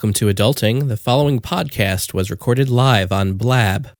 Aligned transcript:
Welcome 0.00 0.14
to 0.14 0.32
Adulting. 0.32 0.88
The 0.88 0.96
following 0.96 1.40
podcast 1.40 2.14
was 2.14 2.30
recorded 2.30 2.70
live 2.70 3.12
on 3.12 3.34
Blab. 3.34 3.90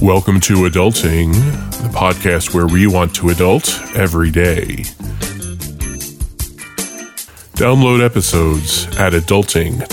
Welcome 0.00 0.40
to 0.40 0.64
Adulting, 0.64 1.34
the 1.72 1.90
podcast 1.92 2.54
where 2.54 2.66
we 2.66 2.86
want 2.86 3.14
to 3.16 3.28
adult 3.28 3.78
every 3.94 4.30
day. 4.30 4.76
Download 7.60 8.02
episodes 8.02 8.86
at 8.96 9.12
adulting.tv. 9.12 9.90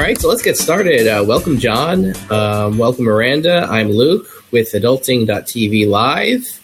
All 0.00 0.06
right, 0.06 0.18
so 0.18 0.30
let's 0.30 0.40
get 0.40 0.56
started. 0.56 1.06
Uh, 1.06 1.22
welcome, 1.22 1.58
John. 1.58 2.14
Um, 2.30 2.78
welcome, 2.78 3.04
Miranda. 3.04 3.66
I'm 3.68 3.90
Luke 3.90 4.26
with 4.50 4.72
Adulting.tv 4.72 5.86
Live. 5.90 6.58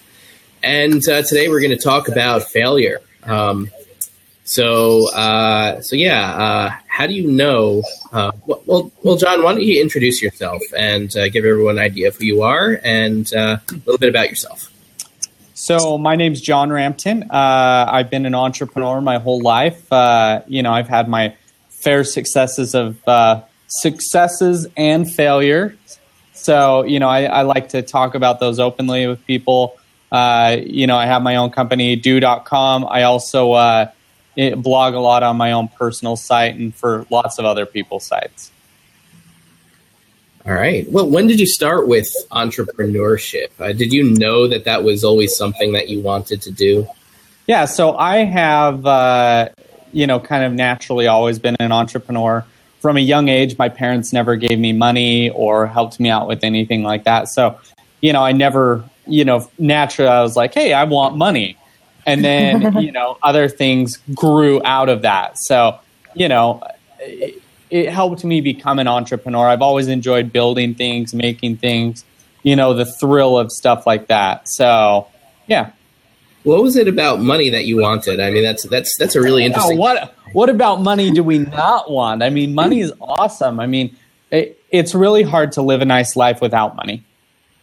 And 0.63 1.07
uh, 1.07 1.21
today 1.21 1.51
we're 1.51 1.61
going 1.61 1.77
to 1.77 1.85
talk 1.85 2.09
about 2.09 2.45
failure. 2.45 3.03
Um, 3.25 3.71
so, 4.45 5.13
uh, 5.13 5.83
so 5.83 5.97
yeah, 5.97 6.31
uh, 6.31 6.71
how 6.87 7.07
do 7.07 7.13
you 7.13 7.31
know? 7.31 7.83
Uh, 8.11 8.33
well, 8.47 8.91
well, 9.03 9.17
John, 9.19 9.43
why 9.43 9.53
don't 9.53 9.63
you 9.63 9.83
introduce 9.83 10.23
yourself 10.23 10.63
and 10.75 11.15
uh, 11.15 11.29
give 11.29 11.45
everyone 11.45 11.77
an 11.77 11.85
idea 11.85 12.09
of 12.09 12.17
who 12.17 12.25
you 12.25 12.41
are 12.41 12.81
and 12.83 13.31
a 13.35 13.61
little 13.85 13.99
bit 13.99 14.09
about 14.09 14.31
yourself? 14.31 14.73
So, 15.53 15.99
my 15.99 16.17
name's 16.17 16.41
John 16.41 16.71
Rampton. 16.71 17.27
I've 17.31 18.09
been 18.09 18.25
an 18.25 18.35
entrepreneur 18.35 19.03
my 19.03 19.19
whole 19.19 19.43
life. 19.43 19.87
You 20.49 20.63
know, 20.63 20.73
I've 20.73 20.89
had 20.89 21.07
my 21.07 21.35
fair 21.87 22.03
successes 22.03 22.75
of 22.75 22.99
uh, 23.07 23.41
successes 23.69 24.67
and 24.77 25.09
failure. 25.09 25.77
So, 26.33 26.83
you 26.83 26.99
know, 26.99 27.09
I, 27.09 27.27
I, 27.27 27.43
like 27.43 27.69
to 27.69 27.83
talk 27.83 28.17
about 28.17 28.41
those 28.41 28.59
openly 28.59 29.07
with 29.07 29.25
people. 29.25 29.77
Uh, 30.11 30.57
you 30.61 30.89
know, 30.89 30.97
I 30.97 31.07
have 31.07 31.23
my 31.23 31.37
own 31.37 31.51
company, 31.51 31.95
Due.com. 31.95 32.89
I 32.91 33.05
also 33.05 33.53
uh, 33.53 33.91
blog 34.57 34.95
a 34.95 34.99
lot 34.99 35.23
on 35.23 35.37
my 35.37 35.53
own 35.53 35.69
personal 35.69 36.17
site 36.17 36.57
and 36.57 36.75
for 36.75 37.07
lots 37.09 37.39
of 37.39 37.45
other 37.45 37.67
people's 37.67 38.05
sites. 38.05 38.51
All 40.45 40.55
right. 40.55 40.91
Well, 40.91 41.09
when 41.09 41.29
did 41.29 41.39
you 41.39 41.47
start 41.47 41.87
with 41.87 42.09
entrepreneurship? 42.33 43.51
Uh, 43.61 43.73
did 43.73 43.93
you 43.93 44.11
know 44.11 44.49
that 44.49 44.65
that 44.65 44.83
was 44.83 45.05
always 45.05 45.37
something 45.37 45.73
that 45.75 45.89
you 45.89 46.01
wanted 46.01 46.43
to 46.43 46.51
do? 46.51 46.89
Yeah. 47.47 47.67
So 47.67 47.97
I 47.97 48.25
have, 48.25 48.85
uh, 48.85 49.51
you 49.97 50.07
know, 50.07 50.21
kind 50.21 50.45
of 50.45 50.53
naturally 50.53 51.07
always 51.07 51.39
been 51.39 51.57
an 51.59 51.73
entrepreneur. 51.73 52.45
From 52.81 52.99
a 52.99 53.01
young 53.01 53.31
age, 53.31 53.57
my 53.57 53.71
parents 53.71 54.13
never 54.13 54.37
gave 54.37 54.59
me 54.59 54.75
money 54.75 55.31
or 55.31 55.67
helped 55.67 55.99
me 55.99 56.11
out 56.11 56.29
with 56.29 56.45
anything 56.45 56.83
like 56.83 57.05
that. 57.05 57.29
So, 57.29 57.59
you 58.03 58.13
know, 58.13 58.23
I 58.23 58.33
never, 58.33 58.85
you 59.07 59.25
know, 59.25 59.51
naturally 59.59 60.11
I 60.11 60.21
was 60.21 60.37
like, 60.37 60.53
hey, 60.53 60.75
I 60.75 60.85
want 60.85 61.17
money. 61.17 61.57
And 62.05 62.23
then, 62.23 62.77
you 62.81 62.93
know, 62.93 63.17
other 63.23 63.49
things 63.49 63.97
grew 64.15 64.61
out 64.67 64.91
of 64.91 65.01
that. 65.01 65.39
So, 65.39 65.81
you 66.13 66.29
know, 66.29 66.63
it, 67.01 67.43
it 67.71 67.89
helped 67.89 68.23
me 68.23 68.43
become 68.43 68.79
an 68.79 68.89
entrepreneur. 68.89 69.49
I've 69.49 69.63
always 69.63 69.89
enjoyed 69.89 70.31
building 70.31 70.75
things, 70.75 71.15
making 71.15 71.57
things, 71.57 72.05
you 72.43 72.55
know, 72.55 72.75
the 72.75 72.85
thrill 72.85 73.39
of 73.39 73.51
stuff 73.51 73.87
like 73.87 74.09
that. 74.09 74.47
So, 74.47 75.09
yeah, 75.47 75.71
what 76.47 76.63
was 76.63 76.77
it 76.77 76.87
about 76.87 77.21
money 77.21 77.51
that 77.51 77.65
you 77.65 77.79
wanted? 77.79 78.21
I 78.21 78.31
mean, 78.31 78.45
that's 78.45 78.67
that's 78.69 78.97
that's 78.99 79.17
a 79.17 79.21
really 79.21 79.45
interesting. 79.45 79.79
what 79.79 80.15
what 80.33 80.49
about 80.49 80.81
money 80.81 81.11
do 81.11 81.25
we 81.25 81.41
not 81.41 81.91
want? 81.91 82.23
I 82.23 82.31
mean, 82.31 82.55
money 82.55 82.81
is 82.81 82.93
awesome. 83.01 83.59
I 83.59 83.67
mean, 83.67 83.97
it, 84.31 84.63
it's 84.71 84.95
really 84.95 85.25
hard 85.25 85.51
to 85.53 85.63
live 85.63 85.83
a 85.83 85.85
nice 85.85 86.15
life 86.15 86.41
without 86.41 86.77
money, 86.77 87.05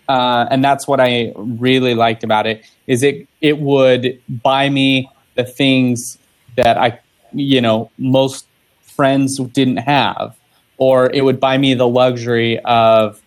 uh, 0.10 0.48
and 0.52 0.62
that's 0.62 0.86
what 0.86 1.00
I 1.00 1.32
really 1.38 1.96
liked 1.96 2.26
about 2.26 2.46
it. 2.46 2.66
Is 2.86 3.04
it 3.04 3.30
it 3.40 3.58
would 3.58 4.22
buy 4.28 4.70
me 4.70 5.10
the 5.36 5.46
things 5.46 6.18
that 6.58 6.78
I, 6.78 7.00
you 7.32 7.62
know, 7.62 7.90
most 7.98 8.46
friends 8.82 9.40
didn't 9.40 9.78
have, 9.78 10.36
or 10.78 11.10
it 11.10 11.22
would 11.22 11.40
buy 11.40 11.58
me 11.58 11.74
the 11.74 11.88
luxury 11.88 12.60
of, 12.60 13.22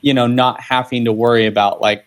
you 0.00 0.14
know, 0.14 0.26
not 0.26 0.60
having 0.60 1.04
to 1.04 1.12
worry 1.12 1.46
about 1.46 1.80
like 1.80 2.04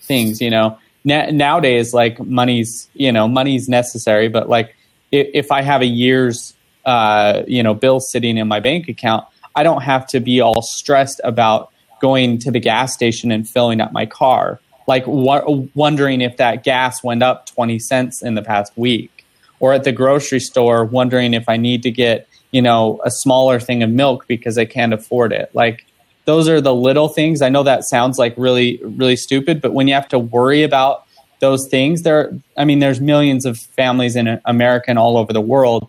things, 0.00 0.40
you 0.40 0.50
know 0.50 0.78
na- 1.04 1.30
nowadays 1.30 1.94
like 1.94 2.18
money's 2.20 2.88
you 2.94 3.12
know 3.12 3.28
money's 3.28 3.68
necessary 3.68 4.28
but 4.28 4.48
like 4.48 4.74
if, 5.12 5.28
if 5.34 5.52
i 5.52 5.62
have 5.62 5.80
a 5.80 5.86
year's 5.86 6.54
uh, 6.84 7.42
you 7.46 7.62
know 7.62 7.72
bill 7.72 7.98
sitting 7.98 8.36
in 8.36 8.46
my 8.46 8.60
bank 8.60 8.88
account 8.88 9.24
i 9.56 9.62
don't 9.62 9.82
have 9.82 10.06
to 10.06 10.20
be 10.20 10.40
all 10.40 10.60
stressed 10.60 11.20
about 11.24 11.70
going 12.04 12.36
to 12.36 12.50
the 12.50 12.60
gas 12.60 12.92
station 12.92 13.30
and 13.30 13.48
filling 13.48 13.80
up 13.80 13.90
my 13.90 14.04
car. 14.04 14.60
Like 14.86 15.04
wondering 15.06 16.20
if 16.20 16.36
that 16.36 16.62
gas 16.62 17.02
went 17.02 17.22
up 17.22 17.46
20 17.46 17.78
cents 17.78 18.22
in 18.22 18.34
the 18.34 18.42
past 18.42 18.74
week. 18.76 19.24
Or 19.58 19.72
at 19.72 19.84
the 19.84 19.92
grocery 19.92 20.40
store 20.40 20.84
wondering 20.84 21.32
if 21.32 21.48
i 21.48 21.56
need 21.56 21.82
to 21.84 21.90
get 21.90 22.28
you 22.50 22.60
know 22.60 23.00
a 23.06 23.10
smaller 23.10 23.58
thing 23.58 23.82
of 23.82 23.88
milk 23.88 24.26
because 24.28 24.58
i 24.58 24.66
can't 24.66 24.92
afford 24.92 25.32
it. 25.32 25.48
Like 25.54 25.86
those 26.24 26.48
are 26.48 26.60
the 26.60 26.74
little 26.74 27.08
things. 27.08 27.42
I 27.42 27.48
know 27.48 27.62
that 27.62 27.84
sounds 27.84 28.18
like 28.18 28.34
really, 28.36 28.80
really 28.82 29.16
stupid, 29.16 29.60
but 29.60 29.72
when 29.72 29.88
you 29.88 29.94
have 29.94 30.08
to 30.08 30.18
worry 30.18 30.62
about 30.62 31.06
those 31.40 31.68
things, 31.68 32.02
there, 32.02 32.32
I 32.56 32.64
mean, 32.64 32.78
there's 32.78 33.00
millions 33.00 33.44
of 33.44 33.58
families 33.58 34.16
in 34.16 34.40
America 34.44 34.86
and 34.88 34.98
all 34.98 35.18
over 35.18 35.32
the 35.32 35.40
world 35.40 35.88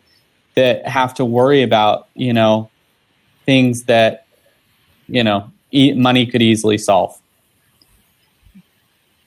that 0.55 0.87
have 0.87 1.13
to 1.15 1.25
worry 1.25 1.63
about, 1.63 2.09
you 2.13 2.33
know, 2.33 2.69
things 3.45 3.83
that, 3.83 4.25
you 5.07 5.23
know, 5.23 5.51
e- 5.71 5.93
money 5.93 6.25
could 6.25 6.41
easily 6.41 6.77
solve. 6.77 7.19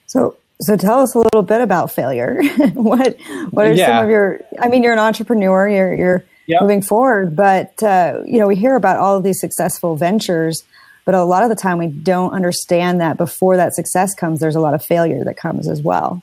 So, 0.05 0.37
so 0.61 0.75
tell 0.75 0.99
us 0.99 1.15
a 1.15 1.19
little 1.19 1.43
bit 1.43 1.61
about 1.61 1.91
failure. 1.91 2.41
what, 2.73 3.17
what 3.51 3.67
are 3.67 3.73
yeah. 3.73 3.87
some 3.87 4.03
of 4.03 4.09
your? 4.09 4.41
I 4.59 4.67
mean, 4.67 4.83
you're 4.83 4.93
an 4.93 4.99
entrepreneur. 4.99 5.69
You're 5.69 5.93
you're 5.93 6.25
yep. 6.47 6.61
moving 6.61 6.81
forward, 6.81 7.35
but 7.35 7.81
uh, 7.81 8.21
you 8.25 8.39
know, 8.39 8.47
we 8.47 8.55
hear 8.55 8.75
about 8.75 8.97
all 8.97 9.15
of 9.15 9.23
these 9.23 9.39
successful 9.39 9.95
ventures 9.95 10.63
but 11.09 11.15
a 11.15 11.23
lot 11.23 11.41
of 11.41 11.49
the 11.49 11.55
time, 11.55 11.79
we 11.79 11.87
don't 11.87 12.33
understand 12.33 13.01
that 13.01 13.17
before 13.17 13.57
that 13.57 13.73
success 13.73 14.13
comes, 14.13 14.39
there's 14.39 14.55
a 14.55 14.59
lot 14.59 14.75
of 14.75 14.85
failure 14.85 15.23
that 15.23 15.37
comes 15.37 15.67
as 15.67 15.81
well. 15.81 16.21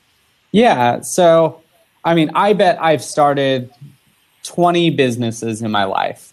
Yeah. 0.52 1.00
So, 1.00 1.60
I 2.04 2.14
mean, 2.14 2.30
I 2.36 2.52
bet 2.52 2.80
I've 2.80 3.02
started 3.02 3.68
20 4.44 4.90
businesses 4.90 5.60
in 5.60 5.72
my 5.72 5.82
life, 5.82 6.32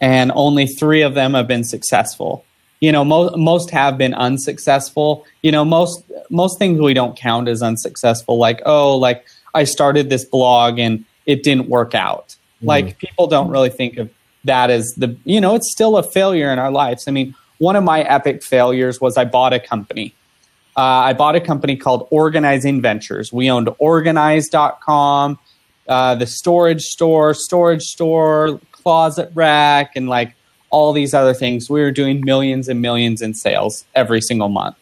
and 0.00 0.32
only 0.34 0.66
three 0.66 1.02
of 1.02 1.12
them 1.12 1.34
have 1.34 1.46
been 1.46 1.62
successful. 1.62 2.42
You 2.80 2.90
know, 2.90 3.04
most 3.04 3.36
most 3.36 3.68
have 3.68 3.98
been 3.98 4.14
unsuccessful. 4.14 5.26
You 5.42 5.52
know, 5.52 5.66
most 5.66 6.02
most 6.30 6.58
things 6.58 6.80
we 6.80 6.94
don't 6.94 7.18
count 7.18 7.48
as 7.48 7.62
unsuccessful. 7.62 8.38
Like, 8.38 8.62
oh, 8.64 8.96
like 8.96 9.26
I 9.52 9.64
started 9.64 10.08
this 10.08 10.24
blog 10.24 10.78
and 10.78 11.04
it 11.26 11.42
didn't 11.42 11.68
work 11.68 11.94
out. 11.94 12.34
Mm. 12.62 12.68
Like 12.68 12.98
people 12.98 13.26
don't 13.26 13.50
really 13.50 13.68
think 13.68 13.98
of 13.98 14.08
that 14.44 14.70
as 14.70 14.94
the 14.96 15.14
you 15.24 15.38
know 15.38 15.54
it's 15.54 15.70
still 15.70 15.98
a 15.98 16.02
failure 16.02 16.50
in 16.50 16.58
our 16.58 16.70
lives. 16.70 17.06
I 17.06 17.10
mean, 17.10 17.34
one 17.60 17.76
of 17.76 17.84
my 17.84 18.00
epic 18.00 18.42
failures 18.42 19.02
was 19.02 19.18
I 19.18 19.26
bought 19.26 19.52
a 19.52 19.60
company. 19.60 20.14
Uh, 20.76 20.80
I 20.80 21.12
bought 21.12 21.36
a 21.36 21.40
company 21.40 21.76
called 21.76 22.08
Organizing 22.10 22.80
Ventures. 22.80 23.34
We 23.34 23.50
owned 23.50 23.68
organize.com, 23.78 25.38
uh, 25.86 26.14
the 26.14 26.26
storage 26.26 26.84
store, 26.86 27.34
storage 27.34 27.82
store, 27.82 28.58
closet 28.72 29.30
rack, 29.34 29.94
and 29.94 30.08
like 30.08 30.34
all 30.70 30.94
these 30.94 31.12
other 31.12 31.34
things. 31.34 31.68
We 31.68 31.82
were 31.82 31.90
doing 31.90 32.22
millions 32.24 32.66
and 32.66 32.80
millions 32.80 33.20
in 33.20 33.34
sales 33.34 33.84
every 33.94 34.22
single 34.22 34.48
month. 34.48 34.76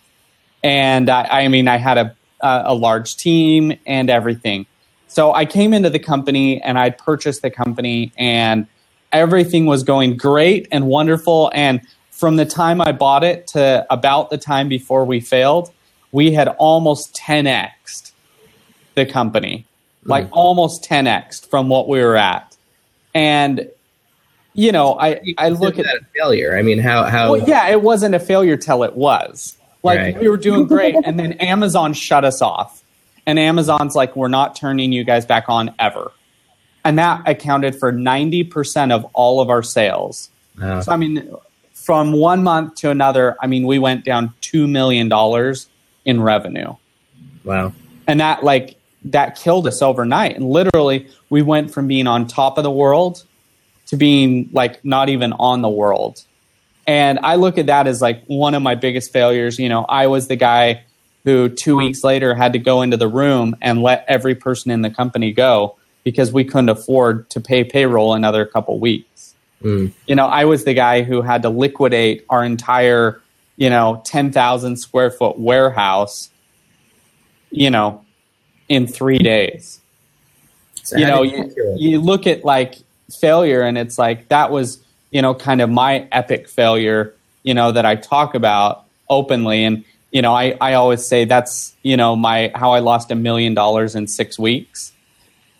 And 0.62 1.10
I, 1.10 1.22
I 1.44 1.48
mean, 1.48 1.66
I 1.66 1.78
had 1.78 1.98
a, 1.98 2.16
a 2.40 2.74
large 2.74 3.16
team 3.16 3.76
and 3.86 4.08
everything. 4.08 4.66
So 5.08 5.32
I 5.32 5.46
came 5.46 5.74
into 5.74 5.90
the 5.90 5.98
company 5.98 6.62
and 6.62 6.78
I 6.78 6.90
purchased 6.90 7.42
the 7.42 7.50
company 7.50 8.12
and 8.16 8.68
everything 9.10 9.66
was 9.66 9.82
going 9.82 10.16
great 10.16 10.68
and 10.70 10.86
wonderful. 10.86 11.50
And 11.54 11.80
from 12.18 12.34
the 12.34 12.44
time 12.44 12.80
I 12.80 12.90
bought 12.90 13.22
it 13.22 13.46
to 13.48 13.86
about 13.90 14.28
the 14.28 14.38
time 14.38 14.68
before 14.68 15.04
we 15.04 15.20
failed, 15.20 15.72
we 16.10 16.32
had 16.32 16.48
almost 16.58 17.14
10x 17.14 18.10
the 18.96 19.06
company, 19.06 19.64
mm. 20.04 20.08
like 20.08 20.28
almost 20.32 20.82
10x 20.82 21.48
from 21.48 21.68
what 21.68 21.88
we 21.88 22.00
were 22.00 22.16
at. 22.16 22.56
And 23.14 23.70
you 24.52 24.72
know, 24.72 24.98
I 24.98 25.20
I 25.38 25.50
look 25.50 25.78
at 25.78 25.84
that 25.84 25.98
a 25.98 26.04
failure. 26.16 26.58
I 26.58 26.62
mean, 26.62 26.80
how 26.80 27.04
how? 27.04 27.34
Well, 27.34 27.48
yeah, 27.48 27.68
it 27.68 27.82
wasn't 27.82 28.16
a 28.16 28.18
failure 28.18 28.56
till 28.56 28.82
it 28.82 28.96
was. 28.96 29.56
Like 29.84 29.98
right. 29.98 30.20
we 30.20 30.28
were 30.28 30.36
doing 30.36 30.66
great, 30.74 30.96
and 31.04 31.20
then 31.20 31.34
Amazon 31.34 31.92
shut 31.92 32.24
us 32.24 32.42
off, 32.42 32.82
and 33.26 33.38
Amazon's 33.38 33.94
like, 33.94 34.16
"We're 34.16 34.26
not 34.26 34.56
turning 34.56 34.90
you 34.90 35.04
guys 35.04 35.24
back 35.24 35.44
on 35.48 35.72
ever," 35.78 36.10
and 36.84 36.98
that 36.98 37.22
accounted 37.26 37.76
for 37.76 37.92
ninety 37.92 38.42
percent 38.42 38.90
of 38.90 39.04
all 39.12 39.40
of 39.40 39.48
our 39.48 39.62
sales. 39.62 40.28
Oh. 40.60 40.80
So 40.80 40.90
I 40.90 40.96
mean, 40.96 41.32
from 41.88 42.12
one 42.12 42.42
month 42.42 42.74
to 42.74 42.90
another, 42.90 43.34
I 43.40 43.46
mean, 43.46 43.66
we 43.66 43.78
went 43.78 44.04
down 44.04 44.34
$2 44.42 44.68
million 44.68 45.10
in 46.04 46.20
revenue. 46.22 46.74
Wow. 47.44 47.72
And 48.06 48.20
that, 48.20 48.44
like, 48.44 48.76
that 49.04 49.36
killed 49.36 49.66
us 49.66 49.80
overnight. 49.80 50.36
And 50.36 50.50
literally, 50.50 51.08
we 51.30 51.40
went 51.40 51.70
from 51.70 51.88
being 51.88 52.06
on 52.06 52.26
top 52.26 52.58
of 52.58 52.64
the 52.64 52.70
world 52.70 53.24
to 53.86 53.96
being 53.96 54.50
like 54.52 54.84
not 54.84 55.08
even 55.08 55.32
on 55.32 55.62
the 55.62 55.70
world. 55.70 56.22
And 56.86 57.20
I 57.22 57.36
look 57.36 57.56
at 57.56 57.68
that 57.68 57.86
as 57.86 58.02
like 58.02 58.22
one 58.26 58.52
of 58.52 58.60
my 58.60 58.74
biggest 58.74 59.10
failures. 59.10 59.58
You 59.58 59.70
know, 59.70 59.86
I 59.88 60.08
was 60.08 60.28
the 60.28 60.36
guy 60.36 60.84
who 61.24 61.48
two 61.48 61.78
weeks 61.78 62.04
later 62.04 62.34
had 62.34 62.52
to 62.52 62.58
go 62.58 62.82
into 62.82 62.98
the 62.98 63.08
room 63.08 63.56
and 63.62 63.82
let 63.82 64.04
every 64.08 64.34
person 64.34 64.70
in 64.70 64.82
the 64.82 64.90
company 64.90 65.32
go 65.32 65.78
because 66.04 66.34
we 66.34 66.44
couldn't 66.44 66.68
afford 66.68 67.30
to 67.30 67.40
pay 67.40 67.64
payroll 67.64 68.12
another 68.12 68.44
couple 68.44 68.78
weeks. 68.78 69.07
Mm. 69.62 69.92
You 70.06 70.14
know, 70.14 70.26
I 70.26 70.44
was 70.44 70.64
the 70.64 70.74
guy 70.74 71.02
who 71.02 71.22
had 71.22 71.42
to 71.42 71.48
liquidate 71.48 72.24
our 72.28 72.44
entire, 72.44 73.20
you 73.56 73.70
know, 73.70 74.02
10,000 74.04 74.76
square 74.76 75.10
foot 75.10 75.38
warehouse, 75.38 76.30
you 77.50 77.70
know, 77.70 78.04
in 78.68 78.86
three 78.86 79.18
days. 79.18 79.80
So 80.82 80.96
you 80.96 81.06
know, 81.06 81.22
you, 81.22 81.52
you 81.76 82.00
look 82.00 82.26
at 82.26 82.44
like 82.44 82.76
failure 83.20 83.62
and 83.62 83.76
it's 83.76 83.98
like 83.98 84.28
that 84.28 84.50
was, 84.50 84.82
you 85.10 85.20
know, 85.20 85.34
kind 85.34 85.60
of 85.60 85.68
my 85.68 86.08
epic 86.12 86.48
failure, 86.48 87.14
you 87.42 87.54
know, 87.54 87.72
that 87.72 87.84
I 87.84 87.96
talk 87.96 88.34
about 88.34 88.84
openly. 89.10 89.64
And, 89.64 89.84
you 90.12 90.22
know, 90.22 90.34
I, 90.34 90.56
I 90.60 90.74
always 90.74 91.06
say 91.06 91.24
that's, 91.24 91.74
you 91.82 91.96
know, 91.96 92.16
my 92.16 92.52
how 92.54 92.72
I 92.72 92.78
lost 92.78 93.10
a 93.10 93.14
million 93.14 93.54
dollars 93.54 93.94
in 93.96 94.06
six 94.06 94.38
weeks 94.38 94.92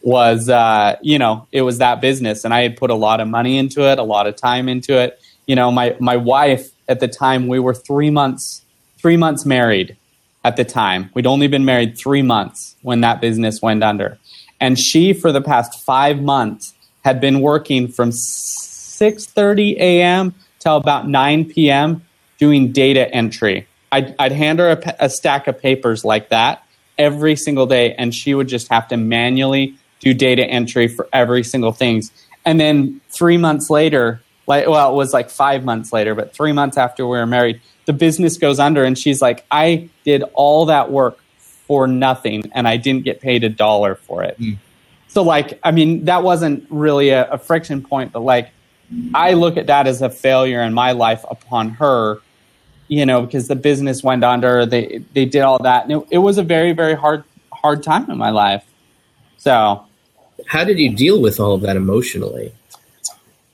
was 0.02 0.48
uh, 0.48 0.96
you 1.02 1.18
know, 1.18 1.46
it 1.52 1.62
was 1.62 1.78
that 1.78 2.00
business 2.00 2.44
and 2.44 2.54
I 2.54 2.62
had 2.62 2.76
put 2.76 2.90
a 2.90 2.94
lot 2.94 3.20
of 3.20 3.28
money 3.28 3.58
into 3.58 3.90
it, 3.90 3.98
a 3.98 4.02
lot 4.02 4.26
of 4.26 4.36
time 4.36 4.68
into 4.68 4.98
it. 4.98 5.20
You 5.46 5.56
know, 5.56 5.70
my 5.70 5.96
my 6.00 6.16
wife 6.16 6.70
at 6.88 7.00
the 7.00 7.08
time 7.08 7.48
we 7.48 7.58
were 7.58 7.74
three 7.74 8.10
months 8.10 8.62
three 8.98 9.16
months 9.16 9.46
married 9.46 9.96
at 10.44 10.56
the 10.56 10.64
time. 10.64 11.10
We'd 11.14 11.26
only 11.26 11.48
been 11.48 11.64
married 11.64 11.96
three 11.96 12.22
months 12.22 12.76
when 12.82 13.00
that 13.00 13.20
business 13.20 13.62
went 13.62 13.82
under. 13.82 14.18
And 14.60 14.78
she, 14.78 15.12
for 15.12 15.32
the 15.32 15.40
past 15.40 15.84
five 15.84 16.20
months, 16.20 16.74
had 17.04 17.20
been 17.20 17.40
working 17.40 17.88
from 17.88 18.10
6.30 18.10 19.76
a.m. 19.76 20.34
till 20.58 20.76
about 20.76 21.08
9 21.08 21.44
p.m. 21.46 22.04
doing 22.38 22.72
data 22.72 23.12
entry. 23.14 23.66
I'd, 23.92 24.14
I'd 24.18 24.32
hand 24.32 24.58
her 24.58 24.70
a, 24.70 24.96
a 25.06 25.10
stack 25.10 25.46
of 25.46 25.60
papers 25.60 26.04
like 26.04 26.30
that 26.30 26.64
every 26.98 27.36
single 27.36 27.66
day, 27.66 27.94
and 27.94 28.14
she 28.14 28.34
would 28.34 28.48
just 28.48 28.68
have 28.68 28.88
to 28.88 28.96
manually 28.96 29.77
do 30.00 30.14
data 30.14 30.44
entry 30.44 30.88
for 30.88 31.08
every 31.12 31.42
single 31.42 31.72
things. 31.72 32.12
And 32.44 32.60
then 32.60 33.00
three 33.10 33.36
months 33.36 33.70
later, 33.70 34.20
like 34.46 34.66
well, 34.66 34.92
it 34.92 34.96
was 34.96 35.12
like 35.12 35.30
five 35.30 35.64
months 35.64 35.92
later, 35.92 36.14
but 36.14 36.34
three 36.34 36.52
months 36.52 36.76
after 36.76 37.04
we 37.06 37.18
were 37.18 37.26
married, 37.26 37.60
the 37.88 37.94
business 37.94 38.36
goes 38.36 38.58
under 38.58 38.84
and 38.84 38.98
she's 38.98 39.22
like 39.22 39.46
i 39.50 39.88
did 40.04 40.22
all 40.34 40.66
that 40.66 40.92
work 40.92 41.18
for 41.38 41.86
nothing 41.86 42.44
and 42.54 42.68
i 42.68 42.76
didn't 42.76 43.02
get 43.02 43.18
paid 43.18 43.42
a 43.42 43.48
dollar 43.48 43.94
for 43.94 44.22
it 44.22 44.38
mm. 44.38 44.58
so 45.08 45.22
like 45.22 45.58
i 45.64 45.70
mean 45.70 46.04
that 46.04 46.22
wasn't 46.22 46.62
really 46.68 47.08
a, 47.08 47.26
a, 47.30 47.38
friction 47.38 47.82
point 47.82 48.12
but 48.12 48.20
like 48.20 48.50
i 49.14 49.32
look 49.32 49.56
at 49.56 49.68
that 49.68 49.86
as 49.86 50.02
a 50.02 50.10
failure 50.10 50.60
in 50.60 50.74
my 50.74 50.92
life 50.92 51.24
upon 51.30 51.70
her 51.70 52.18
you 52.88 53.06
know 53.06 53.22
because 53.22 53.48
the 53.48 53.56
business 53.56 54.02
went 54.02 54.22
under 54.22 54.66
they 54.66 55.02
they 55.14 55.24
did 55.24 55.40
all 55.40 55.58
that 55.58 55.84
and 55.84 55.92
it, 55.92 56.08
it 56.10 56.18
was 56.18 56.36
a 56.36 56.42
very 56.42 56.74
very 56.74 56.94
hard 56.94 57.24
hard 57.50 57.82
time 57.82 58.10
in 58.10 58.18
my 58.18 58.30
life 58.30 58.66
so 59.38 59.82
how 60.46 60.64
did 60.64 60.78
you 60.78 60.94
deal 60.94 61.20
with 61.20 61.40
all 61.40 61.54
of 61.54 61.60
that 61.62 61.76
emotionally 61.76 62.52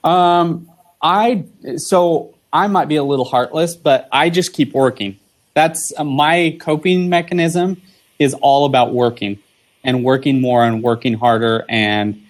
um 0.05 0.69
i 1.03 1.45
so 1.77 2.35
I 2.55 2.69
might 2.69 2.87
be 2.87 2.95
a 2.95 3.03
little 3.03 3.25
heartless, 3.25 3.75
but 3.75 4.09
I 4.13 4.31
just 4.31 4.53
keep 4.53 4.73
working. 4.73 5.19
That's 5.55 5.93
uh, 5.99 6.05
my 6.05 6.57
coping 6.61 7.09
mechanism 7.09 7.83
is 8.21 8.33
all 8.35 8.65
about 8.65 8.95
working 8.95 9.41
and 9.83 10.05
working 10.05 10.41
more 10.41 10.65
and 10.65 10.81
working 10.81 11.15
harder 11.15 11.65
and 11.69 12.23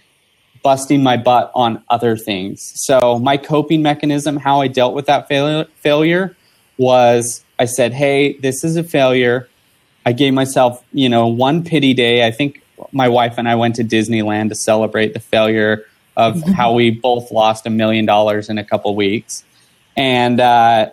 busting 0.63 1.03
my 1.03 1.19
butt 1.19 1.53
on 1.55 1.85
other 1.91 2.17
things. 2.17 2.73
So 2.75 3.19
my 3.19 3.37
coping 3.37 3.83
mechanism, 3.83 4.39
how 4.39 4.63
I 4.63 4.69
dealt 4.69 4.95
with 4.95 5.05
that 5.07 5.29
fail- 5.29 5.67
failure 5.83 6.35
was 6.79 7.45
I 7.59 7.67
said, 7.67 7.93
"Hey, 7.93 8.39
this 8.39 8.65
is 8.65 8.79
a 8.79 8.83
failure." 8.83 9.49
I 10.07 10.13
gave 10.13 10.33
myself, 10.33 10.83
you 10.93 11.11
know, 11.11 11.27
one 11.27 11.65
pity 11.65 11.93
day. 11.93 12.27
I 12.27 12.31
think 12.31 12.63
my 12.93 13.09
wife 13.09 13.35
and 13.39 13.49
I 13.49 13.55
went 13.55 13.77
to 13.77 13.85
Disneyland 13.85 14.49
to 14.51 14.55
celebrate 14.55 15.15
the 15.15 15.21
failure 15.21 15.85
of 16.17 16.43
how 16.57 16.73
we 16.73 16.91
both 16.91 17.31
lost 17.31 17.67
a 17.67 17.71
million 17.71 18.07
dollars 18.07 18.49
in 18.49 18.59
a 18.59 18.65
couple 18.65 18.95
weeks. 18.95 19.45
And, 19.97 20.41
uh, 20.41 20.91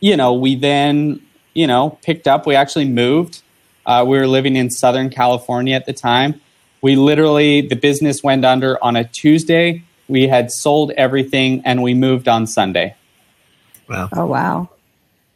you 0.00 0.16
know, 0.16 0.32
we 0.32 0.54
then, 0.54 1.20
you 1.54 1.66
know, 1.66 1.98
picked 2.02 2.26
up. 2.26 2.46
We 2.46 2.54
actually 2.54 2.88
moved. 2.88 3.42
Uh, 3.84 4.04
we 4.06 4.18
were 4.18 4.26
living 4.26 4.56
in 4.56 4.70
Southern 4.70 5.10
California 5.10 5.74
at 5.74 5.86
the 5.86 5.92
time. 5.92 6.40
We 6.80 6.96
literally, 6.96 7.62
the 7.62 7.76
business 7.76 8.22
went 8.22 8.44
under 8.44 8.82
on 8.82 8.96
a 8.96 9.04
Tuesday. 9.04 9.82
We 10.08 10.28
had 10.28 10.50
sold 10.50 10.92
everything 10.92 11.62
and 11.64 11.82
we 11.82 11.94
moved 11.94 12.28
on 12.28 12.46
Sunday. 12.46 12.94
Wow. 13.88 14.08
Oh, 14.12 14.26
wow. 14.26 14.68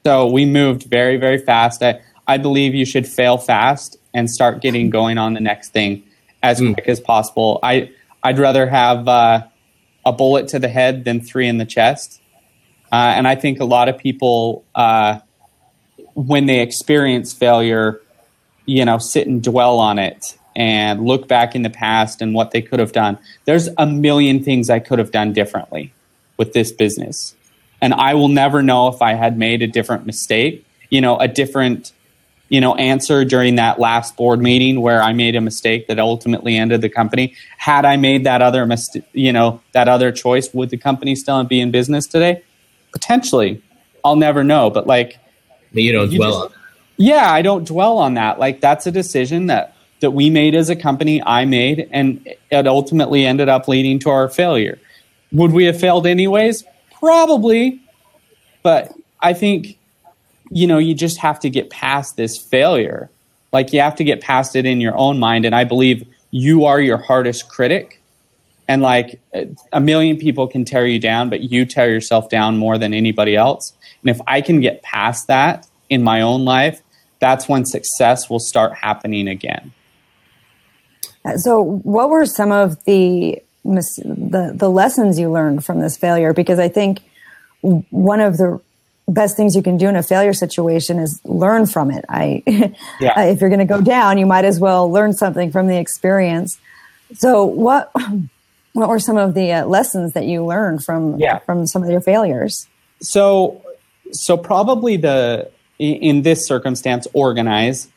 So 0.04 0.26
we 0.26 0.44
moved 0.44 0.84
very, 0.84 1.16
very 1.16 1.38
fast. 1.38 1.82
I, 1.82 2.00
I 2.26 2.38
believe 2.38 2.74
you 2.74 2.84
should 2.84 3.06
fail 3.06 3.38
fast 3.38 3.96
and 4.14 4.30
start 4.30 4.60
getting 4.60 4.90
going 4.90 5.18
on 5.18 5.34
the 5.34 5.40
next 5.40 5.70
thing 5.70 6.02
as 6.42 6.60
mm. 6.60 6.74
quick 6.74 6.88
as 6.88 7.00
possible. 7.00 7.58
I, 7.62 7.90
I'd 8.22 8.38
rather 8.38 8.68
have 8.68 9.08
uh, 9.08 9.46
a 10.04 10.12
bullet 10.12 10.48
to 10.48 10.58
the 10.58 10.68
head 10.68 11.04
than 11.04 11.20
three 11.20 11.48
in 11.48 11.58
the 11.58 11.64
chest. 11.64 12.20
Uh, 12.90 13.14
and 13.16 13.26
I 13.26 13.36
think 13.36 13.60
a 13.60 13.64
lot 13.64 13.88
of 13.88 13.98
people, 13.98 14.64
uh, 14.74 15.20
when 16.14 16.46
they 16.46 16.60
experience 16.60 17.32
failure, 17.32 18.00
you 18.66 18.84
know, 18.84 18.98
sit 18.98 19.26
and 19.26 19.42
dwell 19.42 19.78
on 19.78 19.98
it 19.98 20.36
and 20.54 21.04
look 21.04 21.26
back 21.26 21.54
in 21.54 21.62
the 21.62 21.70
past 21.70 22.20
and 22.20 22.34
what 22.34 22.50
they 22.50 22.60
could 22.60 22.78
have 22.78 22.92
done. 22.92 23.18
There's 23.46 23.68
a 23.78 23.86
million 23.86 24.44
things 24.44 24.68
I 24.68 24.78
could 24.78 24.98
have 24.98 25.10
done 25.10 25.32
differently 25.32 25.92
with 26.36 26.52
this 26.52 26.70
business. 26.72 27.34
And 27.80 27.94
I 27.94 28.14
will 28.14 28.28
never 28.28 28.62
know 28.62 28.88
if 28.88 29.02
I 29.02 29.14
had 29.14 29.38
made 29.38 29.62
a 29.62 29.66
different 29.66 30.06
mistake, 30.06 30.64
you 30.90 31.00
know, 31.00 31.18
a 31.18 31.26
different, 31.26 31.92
you 32.52 32.60
know, 32.60 32.74
answer 32.76 33.24
during 33.24 33.56
that 33.56 33.80
last 33.80 34.16
board 34.16 34.40
meeting 34.40 34.80
where 34.80 35.02
I 35.02 35.12
made 35.12 35.34
a 35.34 35.40
mistake 35.40 35.88
that 35.88 35.98
ultimately 35.98 36.56
ended 36.56 36.82
the 36.82 36.88
company. 36.88 37.34
Had 37.56 37.84
I 37.84 37.96
made 37.96 38.24
that 38.24 38.42
other 38.42 38.66
mistake, 38.66 39.04
you 39.12 39.32
know, 39.32 39.60
that 39.72 39.88
other 39.88 40.12
choice, 40.12 40.52
would 40.52 40.70
the 40.70 40.76
company 40.76 41.16
still 41.16 41.42
be 41.44 41.60
in 41.60 41.70
business 41.70 42.06
today? 42.06 42.42
potentially 42.92 43.60
i'll 44.04 44.16
never 44.16 44.44
know 44.44 44.70
but 44.70 44.86
like 44.86 45.18
you 45.72 45.90
don't 45.90 46.12
you 46.12 46.18
dwell 46.18 46.30
just, 46.30 46.42
on 46.44 46.48
that. 46.50 47.02
yeah 47.02 47.32
i 47.32 47.42
don't 47.42 47.66
dwell 47.66 47.98
on 47.98 48.14
that 48.14 48.38
like 48.38 48.60
that's 48.60 48.86
a 48.86 48.92
decision 48.92 49.46
that 49.46 49.74
that 50.00 50.10
we 50.10 50.30
made 50.30 50.54
as 50.54 50.68
a 50.68 50.76
company 50.76 51.22
i 51.24 51.44
made 51.44 51.88
and 51.90 52.28
it 52.50 52.66
ultimately 52.66 53.24
ended 53.24 53.48
up 53.48 53.66
leading 53.66 53.98
to 53.98 54.10
our 54.10 54.28
failure 54.28 54.78
would 55.32 55.52
we 55.52 55.64
have 55.64 55.78
failed 55.80 56.06
anyways 56.06 56.64
probably 56.92 57.80
but 58.62 58.92
i 59.20 59.32
think 59.32 59.78
you 60.54 60.66
know 60.66 60.78
you 60.78 60.94
just 60.94 61.18
have 61.18 61.40
to 61.40 61.50
get 61.50 61.70
past 61.70 62.16
this 62.16 62.36
failure. 62.36 63.10
Like 63.52 63.72
you 63.72 63.80
have 63.80 63.96
to 63.96 64.04
get 64.04 64.20
past 64.20 64.56
it 64.56 64.66
in 64.66 64.80
your 64.80 64.96
own 64.96 65.18
mind 65.18 65.44
and 65.44 65.54
i 65.54 65.64
believe 65.64 66.06
you 66.30 66.64
are 66.64 66.80
your 66.80 66.96
hardest 66.96 67.48
critic. 67.48 68.00
And 68.68 68.80
like 68.80 69.20
a 69.72 69.80
million 69.80 70.16
people 70.16 70.46
can 70.46 70.64
tear 70.64 70.86
you 70.86 70.98
down 70.98 71.28
but 71.28 71.40
you 71.40 71.64
tear 71.66 71.90
yourself 71.90 72.28
down 72.30 72.56
more 72.58 72.78
than 72.78 72.94
anybody 72.94 73.36
else. 73.36 73.72
And 74.02 74.10
if 74.10 74.20
i 74.26 74.40
can 74.40 74.60
get 74.60 74.82
past 74.82 75.26
that 75.28 75.66
in 75.88 76.02
my 76.02 76.20
own 76.20 76.44
life 76.44 76.82
that's 77.20 77.48
when 77.48 77.64
success 77.64 78.28
will 78.28 78.40
start 78.40 78.74
happening 78.74 79.28
again. 79.28 79.72
So 81.36 81.62
what 81.62 82.10
were 82.10 82.26
some 82.26 82.50
of 82.50 82.82
the 82.84 83.40
the, 83.64 84.52
the 84.56 84.68
lessons 84.68 85.20
you 85.20 85.30
learned 85.30 85.64
from 85.64 85.80
this 85.80 85.96
failure? 85.96 86.32
Because 86.32 86.58
i 86.58 86.68
think 86.68 87.00
one 87.62 88.20
of 88.20 88.36
the 88.38 88.60
best 89.12 89.36
things 89.36 89.54
you 89.54 89.62
can 89.62 89.76
do 89.76 89.88
in 89.88 89.96
a 89.96 90.02
failure 90.02 90.32
situation 90.32 90.98
is 90.98 91.20
learn 91.24 91.66
from 91.66 91.90
it 91.90 92.04
i 92.08 92.42
yeah. 93.00 93.20
if 93.22 93.40
you're 93.40 93.50
going 93.50 93.58
to 93.58 93.64
go 93.64 93.80
down 93.80 94.18
you 94.18 94.26
might 94.26 94.44
as 94.44 94.58
well 94.58 94.90
learn 94.90 95.12
something 95.12 95.50
from 95.52 95.66
the 95.66 95.78
experience 95.78 96.58
so 97.14 97.44
what 97.44 97.92
what 98.72 98.88
were 98.88 98.98
some 98.98 99.16
of 99.16 99.34
the 99.34 99.52
uh, 99.52 99.66
lessons 99.66 100.12
that 100.14 100.24
you 100.24 100.44
learned 100.44 100.84
from 100.84 101.18
yeah. 101.18 101.38
from 101.40 101.66
some 101.66 101.82
of 101.82 101.90
your 101.90 102.00
failures? 102.00 102.68
So, 103.00 103.62
so 104.12 104.36
probably 104.36 104.96
the 104.96 105.50
in 105.78 106.22
this 106.22 106.46
circumstance, 106.46 107.06
organize. 107.12 107.88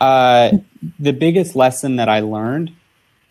Uh, 0.00 0.58
the 0.98 1.12
biggest 1.12 1.56
lesson 1.56 1.96
that 1.96 2.08
I 2.08 2.20
learned 2.20 2.72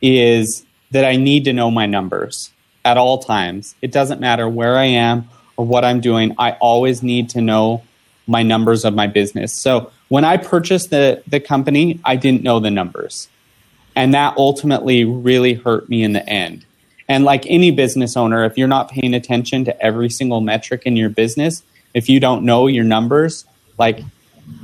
is 0.01 0.65
that 0.91 1.05
I 1.05 1.15
need 1.15 1.45
to 1.45 1.53
know 1.53 1.71
my 1.71 1.85
numbers 1.85 2.51
at 2.83 2.97
all 2.97 3.19
times. 3.19 3.75
It 3.81 3.91
doesn't 3.91 4.19
matter 4.19 4.49
where 4.49 4.77
I 4.77 4.85
am 4.85 5.29
or 5.57 5.65
what 5.65 5.85
I'm 5.85 6.01
doing. 6.01 6.35
I 6.37 6.51
always 6.53 7.03
need 7.03 7.29
to 7.31 7.41
know 7.41 7.83
my 8.27 8.43
numbers 8.43 8.85
of 8.85 8.93
my 8.93 9.07
business. 9.07 9.53
So 9.53 9.91
when 10.07 10.25
I 10.25 10.37
purchased 10.37 10.89
the 10.89 11.23
the 11.27 11.39
company, 11.39 11.99
I 12.03 12.15
didn't 12.15 12.43
know 12.43 12.59
the 12.59 12.71
numbers, 12.71 13.29
and 13.95 14.13
that 14.13 14.35
ultimately 14.37 15.03
really 15.05 15.53
hurt 15.53 15.89
me 15.89 16.03
in 16.03 16.13
the 16.13 16.27
end. 16.27 16.65
And 17.07 17.25
like 17.25 17.45
any 17.47 17.71
business 17.71 18.15
owner, 18.15 18.45
if 18.45 18.57
you're 18.57 18.67
not 18.69 18.89
paying 18.89 19.13
attention 19.13 19.65
to 19.65 19.81
every 19.81 20.09
single 20.09 20.39
metric 20.39 20.83
in 20.85 20.95
your 20.95 21.09
business, 21.09 21.61
if 21.93 22.07
you 22.07 22.19
don't 22.19 22.45
know 22.45 22.67
your 22.67 22.85
numbers, 22.85 23.45
like 23.77 23.99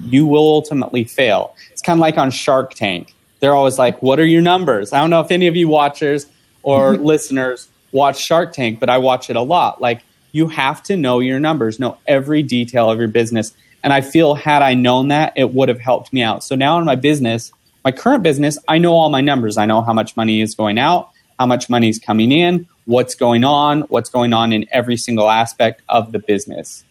you 0.02 0.26
will 0.26 0.48
ultimately 0.48 1.04
fail. 1.04 1.56
It's 1.72 1.82
kind 1.82 2.00
of 2.00 2.02
like 2.02 2.18
on 2.18 2.32
Shark 2.32 2.74
Tank. 2.74 3.14
they're 3.40 3.56
always 3.56 3.78
like, 3.78 4.02
What 4.02 4.20
are 4.20 4.26
your 4.26 4.42
numbers? 4.42 4.94
I 4.94 5.00
don't 5.00 5.10
know 5.10 5.22
if 5.22 5.32
any 5.32 5.48
of 5.48 5.56
you 5.56 5.68
watchers 5.68 6.26
or 6.64 6.98
listeners 7.14 7.68
watch 7.92 8.20
Shark 8.20 8.54
Tank, 8.54 8.80
but 8.80 8.90
I 8.90 8.98
watch 8.98 9.30
it 9.30 9.36
a 9.36 9.42
lot. 9.42 9.82
Like, 9.82 10.02
you 10.38 10.48
have 10.50 10.84
to 10.84 10.96
know 10.96 11.20
your 11.20 11.40
numbers, 11.40 11.80
know 11.80 11.98
every 12.06 12.44
detail 12.44 12.92
of 12.92 13.00
your 13.00 13.08
business. 13.08 13.54
And 13.84 13.92
I 13.92 14.02
feel 14.02 14.36
had 14.36 14.62
I 14.62 14.76
known 14.76 15.08
that, 15.08 15.34
it 15.36 15.52
would 15.52 15.68
have 15.68 15.80
helped 15.80 16.14
me 16.14 16.22
out. 16.22 16.44
So 16.44 16.56
now 16.56 16.78
in 16.78 16.86
my 16.86 16.96
business, 16.96 17.52
my 17.84 17.92
current 17.92 18.22
business, 18.22 18.60
I 18.68 18.78
know 18.78 18.94
all 18.94 19.10
my 19.10 19.22
numbers. 19.22 19.58
I 19.58 19.66
know 19.66 19.82
how 19.82 19.94
much 19.94 20.16
money 20.16 20.42
is 20.42 20.54
going 20.54 20.78
out, 20.78 21.10
how 21.40 21.48
much 21.48 21.72
money 21.72 21.90
is 21.90 21.98
coming 21.98 22.32
in, 22.32 22.68
what's 22.86 23.16
going 23.16 23.44
on, 23.44 23.82
what's 23.90 24.12
going 24.12 24.32
on 24.32 24.54
in 24.54 24.68
every 24.72 24.96
single 24.96 25.28
aspect 25.28 25.82
of 25.90 26.12
the 26.12 26.20
business. 26.20 26.84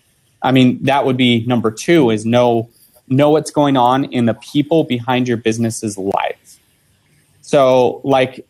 I 0.42 0.50
mean, 0.50 0.82
that 0.82 1.06
would 1.06 1.16
be 1.16 1.46
number 1.46 1.70
two 1.70 2.10
is 2.10 2.26
know 2.26 2.68
know 3.08 3.30
what's 3.30 3.52
going 3.52 3.76
on 3.76 4.06
in 4.06 4.26
the 4.26 4.34
people 4.34 4.82
behind 4.82 5.28
your 5.28 5.36
business's 5.36 5.96
life. 5.96 6.58
So 7.42 8.00
like 8.02 8.44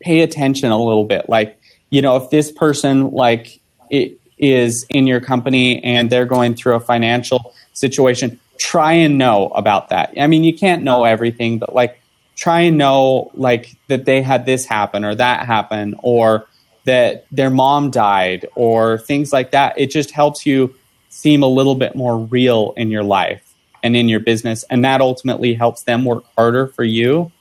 pay 0.00 0.22
attention 0.22 0.72
a 0.72 0.78
little 0.78 1.04
bit. 1.04 1.28
Like, 1.28 1.60
you 1.90 2.02
know, 2.02 2.16
if 2.16 2.30
this 2.30 2.50
person 2.50 3.12
like 3.12 3.60
is 3.90 4.86
in 4.90 5.06
your 5.06 5.20
company 5.20 5.82
and 5.82 6.10
they're 6.10 6.26
going 6.26 6.54
through 6.54 6.74
a 6.74 6.80
financial 6.80 7.54
situation, 7.72 8.38
try 8.58 8.92
and 8.92 9.18
know 9.18 9.48
about 9.48 9.90
that. 9.90 10.12
I 10.18 10.26
mean, 10.26 10.44
you 10.44 10.56
can't 10.56 10.82
know 10.82 11.04
everything, 11.04 11.58
but 11.58 11.74
like 11.74 12.00
try 12.36 12.60
and 12.60 12.78
know 12.78 13.30
like 13.34 13.76
that 13.88 14.04
they 14.04 14.22
had 14.22 14.46
this 14.46 14.66
happen 14.66 15.04
or 15.04 15.14
that 15.14 15.46
happen 15.46 15.94
or 16.00 16.46
that 16.84 17.26
their 17.32 17.50
mom 17.50 17.90
died 17.90 18.46
or 18.54 18.98
things 18.98 19.32
like 19.32 19.50
that. 19.50 19.78
It 19.78 19.90
just 19.90 20.10
helps 20.10 20.46
you 20.46 20.74
seem 21.08 21.42
a 21.42 21.48
little 21.48 21.74
bit 21.74 21.96
more 21.96 22.18
real 22.18 22.74
in 22.76 22.90
your 22.90 23.02
life 23.02 23.54
and 23.82 23.96
in 23.96 24.08
your 24.08 24.20
business. 24.20 24.64
And 24.64 24.84
that 24.84 25.00
ultimately 25.00 25.54
helps 25.54 25.82
them 25.82 26.04
work 26.04 26.24
harder 26.36 26.66
for 26.66 26.84
you. 26.84 27.32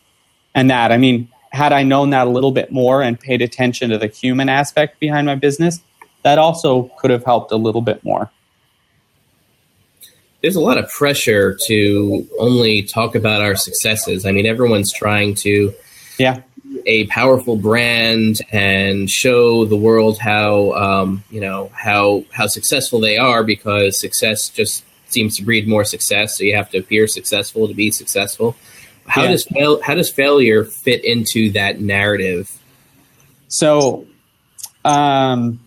And 0.54 0.70
that, 0.70 0.92
I 0.92 0.98
mean, 0.98 1.30
had 1.52 1.74
I 1.74 1.84
known 1.84 2.10
that 2.12 2.28
a 2.28 2.30
little 2.30 2.52
bit 2.52 2.72
more 2.72 3.02
and 3.02 3.20
paid 3.20 3.42
attention 3.42 3.90
to 3.90 3.98
the 3.98 4.08
human 4.08 4.50
aspect 4.50 5.00
behind 5.00 5.28
my 5.28 5.36
business, 5.36 5.82
that 6.26 6.40
also 6.40 6.92
could 6.98 7.12
have 7.12 7.24
helped 7.24 7.52
a 7.52 7.56
little 7.56 7.84
bit 7.84 8.04
more. 8.04 8.32
There's 10.42 10.56
a 10.56 10.60
lot 10.60 10.80
of 10.80 10.90
pressure 10.90 11.56
to 11.68 12.28
only 12.40 12.82
talk 12.82 13.14
about 13.14 13.42
our 13.42 13.56
successes. 13.56 14.26
I 14.26 14.32
mean, 14.32 14.48
everyone's 14.48 14.92
trying 14.92 15.36
to 15.36 15.74
yeah 16.18 16.42
a 16.88 17.06
powerful 17.08 17.56
brand 17.56 18.42
and 18.52 19.10
show 19.10 19.66
the 19.66 19.76
world 19.76 20.18
how 20.18 20.72
um, 20.72 21.24
you 21.30 21.40
know 21.40 21.72
how 21.74 22.26
how 22.32 22.48
successful 22.48 23.00
they 23.00 23.18
are 23.18 23.44
because 23.44 24.00
success 24.00 24.50
just 24.50 24.84
seems 25.06 25.38
to 25.38 25.44
breed 25.44 25.68
more 25.68 25.84
success. 25.84 26.36
So 26.38 26.44
you 26.44 26.56
have 26.56 26.72
to 26.72 26.80
appear 26.80 27.08
successful 27.08 27.68
to 27.68 27.76
be 27.76 27.92
successful. 27.92 28.56
How 29.06 29.24
yeah. 29.24 29.32
does 29.32 29.46
fail, 29.46 29.80
how 29.84 29.94
does 29.94 30.10
failure 30.10 30.64
fit 30.64 31.06
into 31.06 31.52
that 31.52 31.80
narrative? 31.80 32.52
So, 33.48 34.08
um, 34.84 35.60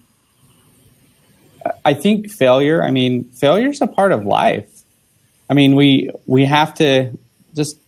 I 1.85 1.95
think 1.95 2.31
failure. 2.31 2.83
I 2.83 2.91
mean, 2.91 3.25
failure 3.25 3.69
is 3.69 3.81
a 3.81 3.87
part 3.87 4.13
of 4.13 4.25
life. 4.25 4.69
I 5.51 5.55
mean, 5.55 5.75
we 5.75 6.11
we 6.27 6.45
have 6.45 6.75
to 6.75 7.17
just 7.55 7.79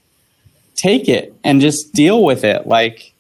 take 0.75 1.09
it 1.09 1.35
and 1.45 1.61
just 1.61 1.93
deal 1.93 2.25
with 2.25 2.45
it. 2.45 2.67
Like, 2.67 3.13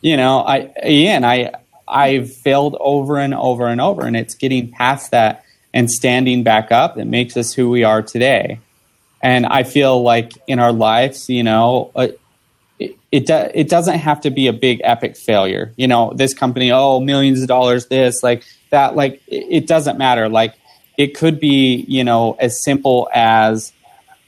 you 0.00 0.16
know, 0.16 0.40
I 0.40 0.72
again, 0.82 1.24
I 1.24 1.52
I've 1.88 2.32
failed 2.32 2.76
over 2.78 3.18
and 3.18 3.34
over 3.34 3.66
and 3.66 3.80
over, 3.80 4.06
and 4.06 4.16
it's 4.16 4.34
getting 4.34 4.70
past 4.70 5.10
that 5.10 5.44
and 5.74 5.90
standing 5.90 6.42
back 6.42 6.72
up 6.72 6.96
that 6.96 7.06
makes 7.06 7.36
us 7.36 7.52
who 7.52 7.70
we 7.70 7.84
are 7.84 8.02
today. 8.02 8.60
And 9.22 9.46
I 9.46 9.64
feel 9.64 10.02
like 10.02 10.32
in 10.46 10.58
our 10.58 10.72
lives, 10.72 11.28
you 11.28 11.42
know, 11.42 11.90
uh, 11.94 12.08
it 13.12 13.26
do, 13.26 13.48
it 13.54 13.68
doesn't 13.68 13.98
have 13.98 14.20
to 14.22 14.30
be 14.30 14.46
a 14.46 14.52
big 14.52 14.80
epic 14.84 15.16
failure. 15.16 15.72
You 15.76 15.88
know, 15.88 16.12
this 16.14 16.34
company, 16.34 16.70
oh, 16.70 17.00
millions 17.00 17.42
of 17.42 17.48
dollars, 17.48 17.86
this 17.86 18.22
like 18.22 18.44
that, 18.70 18.94
like 18.94 19.22
it, 19.26 19.46
it 19.50 19.66
doesn't 19.66 19.98
matter. 19.98 20.28
Like 20.28 20.54
it 20.96 21.16
could 21.16 21.40
be, 21.40 21.84
you 21.88 22.04
know, 22.04 22.36
as 22.38 22.62
simple 22.62 23.08
as 23.12 23.72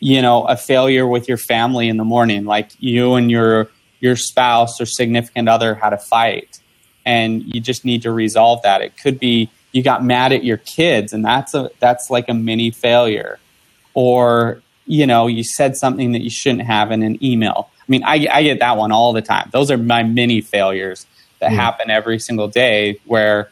you 0.02 0.20
know 0.20 0.44
a 0.46 0.56
failure 0.56 1.06
with 1.06 1.28
your 1.28 1.36
family 1.36 1.88
in 1.88 1.96
the 1.96 2.04
morning 2.04 2.44
like 2.44 2.72
you 2.80 3.14
and 3.14 3.30
your 3.30 3.70
your 4.00 4.16
spouse 4.16 4.80
or 4.80 4.84
significant 4.84 5.48
other 5.48 5.76
had 5.76 5.92
a 5.92 5.98
fight 5.98 6.58
and 7.06 7.42
you 7.54 7.60
just 7.60 7.84
need 7.84 8.02
to 8.02 8.10
resolve 8.10 8.60
that 8.62 8.82
it 8.82 8.96
could 8.96 9.20
be 9.20 9.48
you 9.70 9.80
got 9.80 10.04
mad 10.04 10.32
at 10.32 10.42
your 10.42 10.56
kids 10.56 11.12
and 11.12 11.24
that's 11.24 11.54
a 11.54 11.70
that's 11.78 12.10
like 12.10 12.28
a 12.28 12.34
mini 12.34 12.72
failure 12.72 13.38
or 13.94 14.60
you 14.86 15.06
know 15.06 15.28
you 15.28 15.44
said 15.44 15.76
something 15.76 16.10
that 16.10 16.22
you 16.22 16.30
shouldn't 16.30 16.62
have 16.62 16.90
in 16.90 17.04
an 17.04 17.24
email 17.24 17.70
i 17.82 17.84
mean 17.88 18.02
i, 18.04 18.26
I 18.30 18.42
get 18.42 18.60
that 18.60 18.76
one 18.76 18.92
all 18.92 19.12
the 19.12 19.22
time 19.22 19.48
those 19.52 19.70
are 19.70 19.78
my 19.78 20.02
mini 20.02 20.40
failures 20.40 21.06
that 21.40 21.50
mm. 21.50 21.56
happen 21.56 21.90
every 21.90 22.18
single 22.18 22.48
day 22.48 23.00
where 23.04 23.50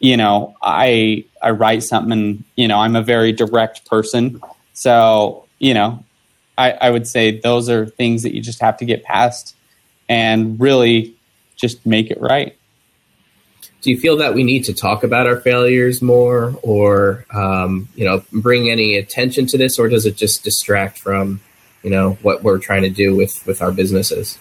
you 0.00 0.16
know 0.16 0.56
i 0.62 1.24
i 1.42 1.50
write 1.50 1.82
something 1.82 2.12
and 2.12 2.44
you 2.56 2.68
know 2.68 2.78
i'm 2.78 2.96
a 2.96 3.02
very 3.02 3.32
direct 3.32 3.86
person 3.86 4.40
so 4.72 5.46
you 5.58 5.74
know, 5.74 6.04
I, 6.58 6.72
I 6.72 6.90
would 6.90 7.06
say 7.06 7.38
those 7.40 7.68
are 7.68 7.86
things 7.86 8.22
that 8.22 8.34
you 8.34 8.40
just 8.40 8.60
have 8.60 8.76
to 8.78 8.84
get 8.84 9.04
past 9.04 9.54
and 10.08 10.58
really 10.60 11.16
just 11.56 11.84
make 11.86 12.10
it 12.10 12.20
right. 12.20 12.56
Do 13.82 13.90
you 13.90 13.98
feel 13.98 14.16
that 14.16 14.34
we 14.34 14.42
need 14.42 14.64
to 14.64 14.74
talk 14.74 15.04
about 15.04 15.26
our 15.26 15.36
failures 15.36 16.02
more, 16.02 16.56
or 16.62 17.24
um, 17.32 17.88
you 17.94 18.04
know, 18.04 18.24
bring 18.32 18.68
any 18.68 18.96
attention 18.96 19.46
to 19.46 19.58
this, 19.58 19.78
or 19.78 19.88
does 19.88 20.06
it 20.06 20.16
just 20.16 20.42
distract 20.42 20.98
from 20.98 21.40
you 21.86 21.92
know 21.92 22.18
what 22.22 22.42
we're 22.42 22.58
trying 22.58 22.82
to 22.82 22.90
do 22.90 23.14
with 23.14 23.46
with 23.46 23.62
our 23.62 23.70
businesses? 23.70 24.38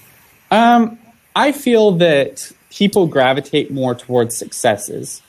Um, 0.50 0.98
I 1.36 1.52
feel 1.52 1.92
that 1.98 2.52
people 2.72 3.06
gravitate 3.06 3.70
more 3.70 3.94
towards 3.94 4.36
successes. 4.36 5.22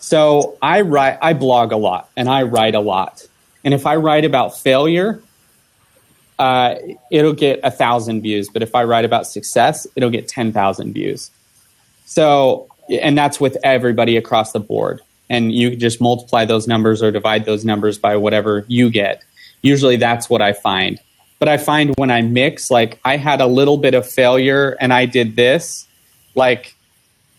So 0.00 0.58
I 0.60 0.80
write, 0.80 1.18
I 1.22 1.32
blog 1.32 1.70
a 1.70 1.76
lot, 1.76 2.10
and 2.16 2.28
I 2.28 2.42
write 2.42 2.74
a 2.74 2.80
lot. 2.80 3.26
And 3.62 3.72
if 3.72 3.86
I 3.86 3.94
write 3.96 4.24
about 4.24 4.58
failure, 4.58 5.22
uh, 6.40 6.74
it'll 7.12 7.32
get 7.32 7.60
a 7.62 7.70
thousand 7.70 8.22
views. 8.22 8.48
But 8.52 8.62
if 8.62 8.74
I 8.74 8.82
write 8.82 9.04
about 9.04 9.28
success, 9.28 9.86
it'll 9.94 10.10
get 10.10 10.26
10,000 10.26 10.92
views. 10.92 11.30
So, 12.04 12.66
and 12.90 13.16
that's 13.16 13.40
with 13.40 13.56
everybody 13.62 14.16
across 14.16 14.50
the 14.50 14.60
board. 14.60 15.00
And 15.30 15.52
you 15.52 15.76
just 15.76 16.00
multiply 16.00 16.44
those 16.44 16.66
numbers 16.66 17.00
or 17.00 17.12
divide 17.12 17.44
those 17.44 17.64
numbers 17.64 17.96
by 17.96 18.16
whatever 18.16 18.64
you 18.66 18.90
get. 18.90 19.22
Usually 19.62 19.96
that's 19.96 20.28
what 20.28 20.42
I 20.42 20.52
find. 20.52 21.00
But 21.44 21.50
I 21.50 21.58
find 21.58 21.94
when 21.98 22.10
I 22.10 22.22
mix, 22.22 22.70
like 22.70 22.98
I 23.04 23.18
had 23.18 23.42
a 23.42 23.46
little 23.46 23.76
bit 23.76 23.92
of 23.92 24.08
failure 24.08 24.78
and 24.80 24.94
I 24.94 25.04
did 25.04 25.36
this, 25.36 25.86
like 26.34 26.74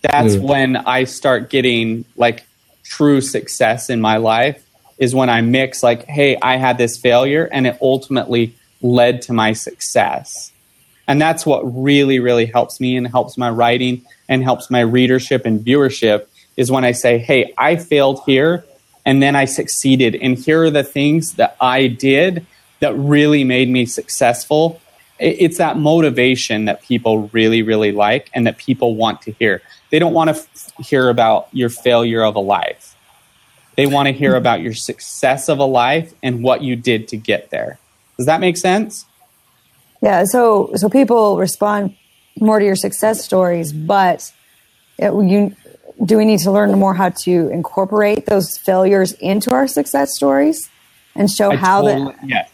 that's 0.04 0.36
mm. 0.36 0.42
when 0.42 0.78
I 0.78 1.06
start 1.06 1.50
getting 1.50 2.06
like 2.16 2.46
true 2.84 3.20
success 3.20 3.90
in 3.90 4.02
my 4.02 4.18
life 4.18 4.64
is 5.00 5.16
when 5.16 5.28
I 5.28 5.42
mix 5.42 5.82
like, 5.82 6.06
hey, 6.06 6.38
I 6.40 6.58
had 6.58 6.78
this 6.78 7.00
failure 7.00 7.50
and 7.52 7.66
it 7.66 7.80
ultimately 7.82 8.54
led 8.80 9.24
to 9.24 9.34
my 9.34 9.54
success. 9.54 10.52
And 11.08 11.20
that's 11.20 11.44
what 11.44 11.64
really, 11.64 12.20
really 12.20 12.46
helps 12.46 12.80
me 12.80 12.98
and 12.98 13.08
helps 13.08 13.40
my 13.40 13.50
writing 13.50 14.06
and 14.30 14.44
helps 14.44 14.70
my 14.70 14.82
readership 14.82 15.48
and 15.48 15.66
viewership 15.66 16.28
is 16.58 16.70
when 16.70 16.86
I 16.86 16.92
say, 16.92 17.18
hey, 17.18 17.56
I 17.58 17.78
failed 17.78 18.22
here 18.28 18.66
and 19.04 19.20
then 19.20 19.36
I 19.36 19.46
succeeded. 19.46 20.14
And 20.14 20.38
here 20.38 20.62
are 20.62 20.70
the 20.70 20.84
things 20.84 21.32
that 21.38 21.58
I 21.60 21.88
did 21.88 22.46
that 22.86 22.96
really 22.96 23.44
made 23.44 23.70
me 23.70 23.86
successful. 23.86 24.80
It's 25.20 25.58
that 25.58 25.77
motivation 25.77 26.65
that 26.65 26.82
people 26.82 27.30
really, 27.30 27.62
really 27.62 27.92
like 27.92 28.30
and 28.34 28.46
that 28.48 28.58
people 28.58 28.96
want 28.96 29.22
to 29.24 29.32
hear. 29.32 29.62
They 29.89 30.00
don't 30.00 30.13
want 30.13 30.30
to 30.30 30.36
f- 30.36 30.72
hear 30.86 31.10
about 31.10 31.48
your 31.51 31.70
failure 31.70 32.24
of 32.24 32.36
a 32.36 32.39
life 32.39 32.96
they 33.75 33.88
want 33.88 34.08
to 34.08 34.13
hear 34.13 34.32
mm-hmm. 34.32 34.38
about 34.38 34.62
your 34.62 34.74
success 34.74 35.50
of 35.50 35.60
a 35.60 35.65
life 35.65 36.13
and 36.24 36.44
what 36.44 36.62
you 36.62 36.75
did 36.75 37.08
to 37.10 37.18
get 37.18 37.50
there. 37.50 37.80
Does 38.18 38.25
that 38.25 38.39
make 38.39 38.58
sense? 38.58 39.06
Yeah. 40.01 40.24
So 40.25 40.72
so 40.75 40.89
people 40.89 41.38
respond 41.38 41.96
more 42.39 42.60
to 42.60 42.65
your 42.65 42.75
success 42.75 43.24
stories, 43.24 43.74
but 43.74 44.32
it, 44.98 45.13
you 45.13 45.56
do 46.04 46.18
we 46.18 46.25
need 46.25 46.39
to 46.39 46.51
learn 46.51 46.72
more 46.77 46.94
how 46.94 47.10
to 47.10 47.50
incorporate 47.50 48.25
those 48.25 48.58
failures 48.58 49.13
into 49.13 49.51
our 49.51 49.68
success 49.68 50.15
stories 50.15 50.70
and 51.15 51.30
show 51.30 51.51
I 51.51 51.56
how 51.56 51.82
totally, 51.82 52.12
that? 52.12 52.30
Yes. 52.30 52.51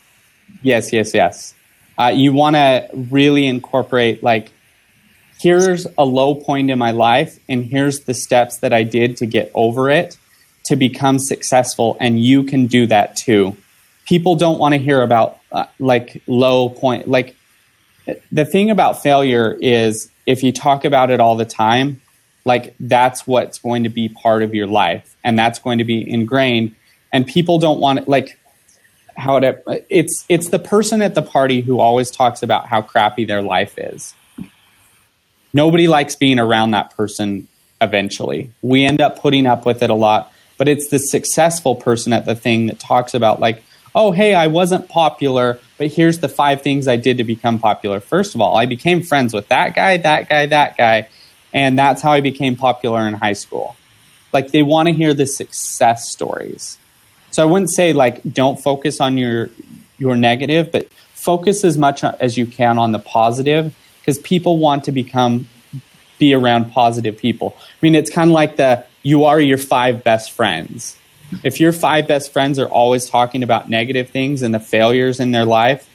Yes. 0.61 0.91
Yes. 0.93 1.13
Yes. 1.13 1.53
Uh, 1.97 2.07
you 2.07 2.33
want 2.33 2.55
to 2.55 2.89
really 2.93 3.45
incorporate 3.45 4.23
like 4.23 4.51
here's 5.39 5.87
a 5.97 6.05
low 6.05 6.35
point 6.35 6.69
in 6.69 6.77
my 6.77 6.91
life 6.91 7.39
and 7.49 7.65
here's 7.65 8.01
the 8.01 8.13
steps 8.13 8.57
that 8.57 8.73
I 8.73 8.83
did 8.83 9.17
to 9.17 9.25
get 9.25 9.51
over 9.53 9.89
it 9.89 10.17
to 10.65 10.75
become 10.75 11.19
successful, 11.19 11.97
and 11.99 12.19
you 12.19 12.43
can 12.43 12.67
do 12.67 12.85
that 12.87 13.15
too. 13.15 13.57
People 14.05 14.35
don't 14.35 14.59
want 14.59 14.73
to 14.73 14.77
hear 14.77 15.01
about 15.01 15.39
uh, 15.51 15.65
like 15.79 16.21
low 16.27 16.69
point. 16.69 17.07
Like 17.07 17.35
the 18.31 18.45
thing 18.45 18.69
about 18.69 19.01
failure 19.01 19.57
is 19.59 20.09
if 20.25 20.43
you 20.43 20.51
talk 20.51 20.85
about 20.85 21.09
it 21.09 21.19
all 21.19 21.35
the 21.35 21.45
time, 21.45 22.01
like 22.45 22.75
that's 22.79 23.25
what's 23.27 23.59
going 23.59 23.83
to 23.83 23.89
be 23.89 24.09
part 24.09 24.43
of 24.43 24.53
your 24.53 24.67
life, 24.67 25.15
and 25.23 25.37
that's 25.37 25.59
going 25.59 25.79
to 25.79 25.83
be 25.83 26.07
ingrained. 26.09 26.75
And 27.11 27.27
people 27.27 27.57
don't 27.59 27.79
want 27.79 27.99
it. 27.99 28.07
Like 28.07 28.39
how 29.15 29.37
it 29.37 29.63
it's 29.89 30.25
it's 30.29 30.49
the 30.49 30.59
person 30.59 31.01
at 31.01 31.15
the 31.15 31.21
party 31.21 31.61
who 31.61 31.79
always 31.79 32.11
talks 32.11 32.43
about 32.43 32.67
how 32.67 32.81
crappy 32.81 33.25
their 33.25 33.41
life 33.41 33.77
is. 33.77 34.13
Nobody 35.53 35.87
likes 35.87 36.15
being 36.15 36.39
around 36.39 36.71
that 36.71 36.95
person 36.95 37.47
eventually. 37.81 38.51
We 38.61 38.85
end 38.85 39.01
up 39.01 39.19
putting 39.19 39.45
up 39.45 39.65
with 39.65 39.83
it 39.83 39.89
a 39.89 39.95
lot, 39.95 40.31
but 40.57 40.67
it's 40.67 40.89
the 40.89 40.99
successful 40.99 41.75
person 41.75 42.13
at 42.13 42.25
the 42.25 42.35
thing 42.35 42.67
that 42.67 42.79
talks 42.79 43.13
about 43.13 43.39
like, 43.39 43.63
"Oh, 43.93 44.11
hey, 44.11 44.33
I 44.33 44.47
wasn't 44.47 44.87
popular, 44.87 45.59
but 45.77 45.87
here's 45.87 46.19
the 46.19 46.29
five 46.29 46.61
things 46.61 46.87
I 46.87 46.95
did 46.95 47.17
to 47.17 47.23
become 47.23 47.59
popular." 47.59 47.99
First 47.99 48.35
of 48.35 48.41
all, 48.41 48.55
I 48.55 48.65
became 48.65 49.01
friends 49.01 49.33
with 49.33 49.47
that 49.49 49.75
guy, 49.75 49.97
that 49.97 50.29
guy, 50.29 50.45
that 50.45 50.77
guy, 50.77 51.07
and 51.53 51.77
that's 51.77 52.01
how 52.01 52.11
I 52.11 52.21
became 52.21 52.55
popular 52.55 53.07
in 53.07 53.15
high 53.15 53.33
school. 53.33 53.75
Like 54.33 54.51
they 54.51 54.63
want 54.63 54.87
to 54.87 54.93
hear 54.93 55.13
the 55.13 55.25
success 55.25 56.09
stories. 56.09 56.77
So 57.31 57.41
I 57.41 57.45
wouldn't 57.45 57.71
say 57.71 57.93
like 57.93 58.21
don't 58.31 58.59
focus 58.59 59.01
on 59.01 59.17
your 59.17 59.49
your 59.97 60.15
negative, 60.15 60.71
but 60.71 60.91
focus 61.13 61.63
as 61.63 61.77
much 61.77 62.03
as 62.03 62.37
you 62.37 62.45
can 62.45 62.77
on 62.77 62.91
the 62.91 62.99
positive 62.99 63.75
because 63.99 64.19
people 64.19 64.57
want 64.57 64.83
to 64.85 64.91
become 64.91 65.47
be 66.17 66.33
around 66.33 66.71
positive 66.71 67.17
people. 67.17 67.55
I 67.57 67.77
mean, 67.81 67.95
it's 67.95 68.11
kind 68.11 68.29
of 68.29 68.33
like 68.33 68.57
the 68.57 68.85
you 69.03 69.25
are 69.25 69.39
your 69.39 69.57
five 69.57 70.03
best 70.03 70.31
friends. 70.31 70.97
If 71.43 71.59
your 71.59 71.71
five 71.71 72.07
best 72.07 72.33
friends 72.33 72.59
are 72.59 72.67
always 72.67 73.09
talking 73.09 73.41
about 73.41 73.69
negative 73.69 74.09
things 74.09 74.41
and 74.41 74.53
the 74.53 74.59
failures 74.59 75.19
in 75.19 75.31
their 75.31 75.45
life, 75.45 75.89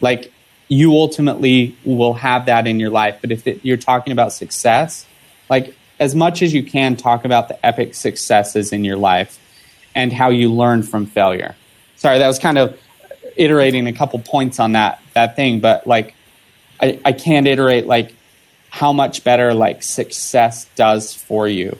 like 0.00 0.32
you 0.68 0.92
ultimately 0.92 1.76
will 1.84 2.14
have 2.14 2.46
that 2.46 2.66
in 2.66 2.78
your 2.78 2.90
life. 2.90 3.18
But 3.20 3.32
if 3.32 3.46
it, 3.46 3.60
you're 3.62 3.76
talking 3.76 4.12
about 4.12 4.32
success, 4.32 5.06
like 5.48 5.74
as 5.98 6.14
much 6.14 6.42
as 6.42 6.52
you 6.52 6.62
can, 6.62 6.96
talk 6.96 7.24
about 7.24 7.48
the 7.48 7.64
epic 7.64 7.94
successes 7.94 8.72
in 8.72 8.84
your 8.84 8.96
life 8.96 9.38
and 9.94 10.12
how 10.12 10.30
you 10.30 10.52
learn 10.52 10.82
from 10.82 11.06
failure. 11.06 11.54
Sorry, 11.96 12.18
that 12.18 12.26
was 12.26 12.38
kind 12.38 12.58
of 12.58 12.78
iterating 13.36 13.86
a 13.86 13.92
couple 13.92 14.18
points 14.18 14.58
on 14.58 14.72
that 14.72 15.00
that 15.14 15.36
thing, 15.36 15.60
but 15.60 15.86
like 15.86 16.14
I, 16.80 16.98
I 17.04 17.12
can't 17.12 17.46
iterate 17.46 17.86
like 17.86 18.14
how 18.70 18.92
much 18.92 19.22
better 19.24 19.54
like 19.54 19.82
success 19.82 20.66
does 20.74 21.14
for 21.14 21.46
you. 21.46 21.78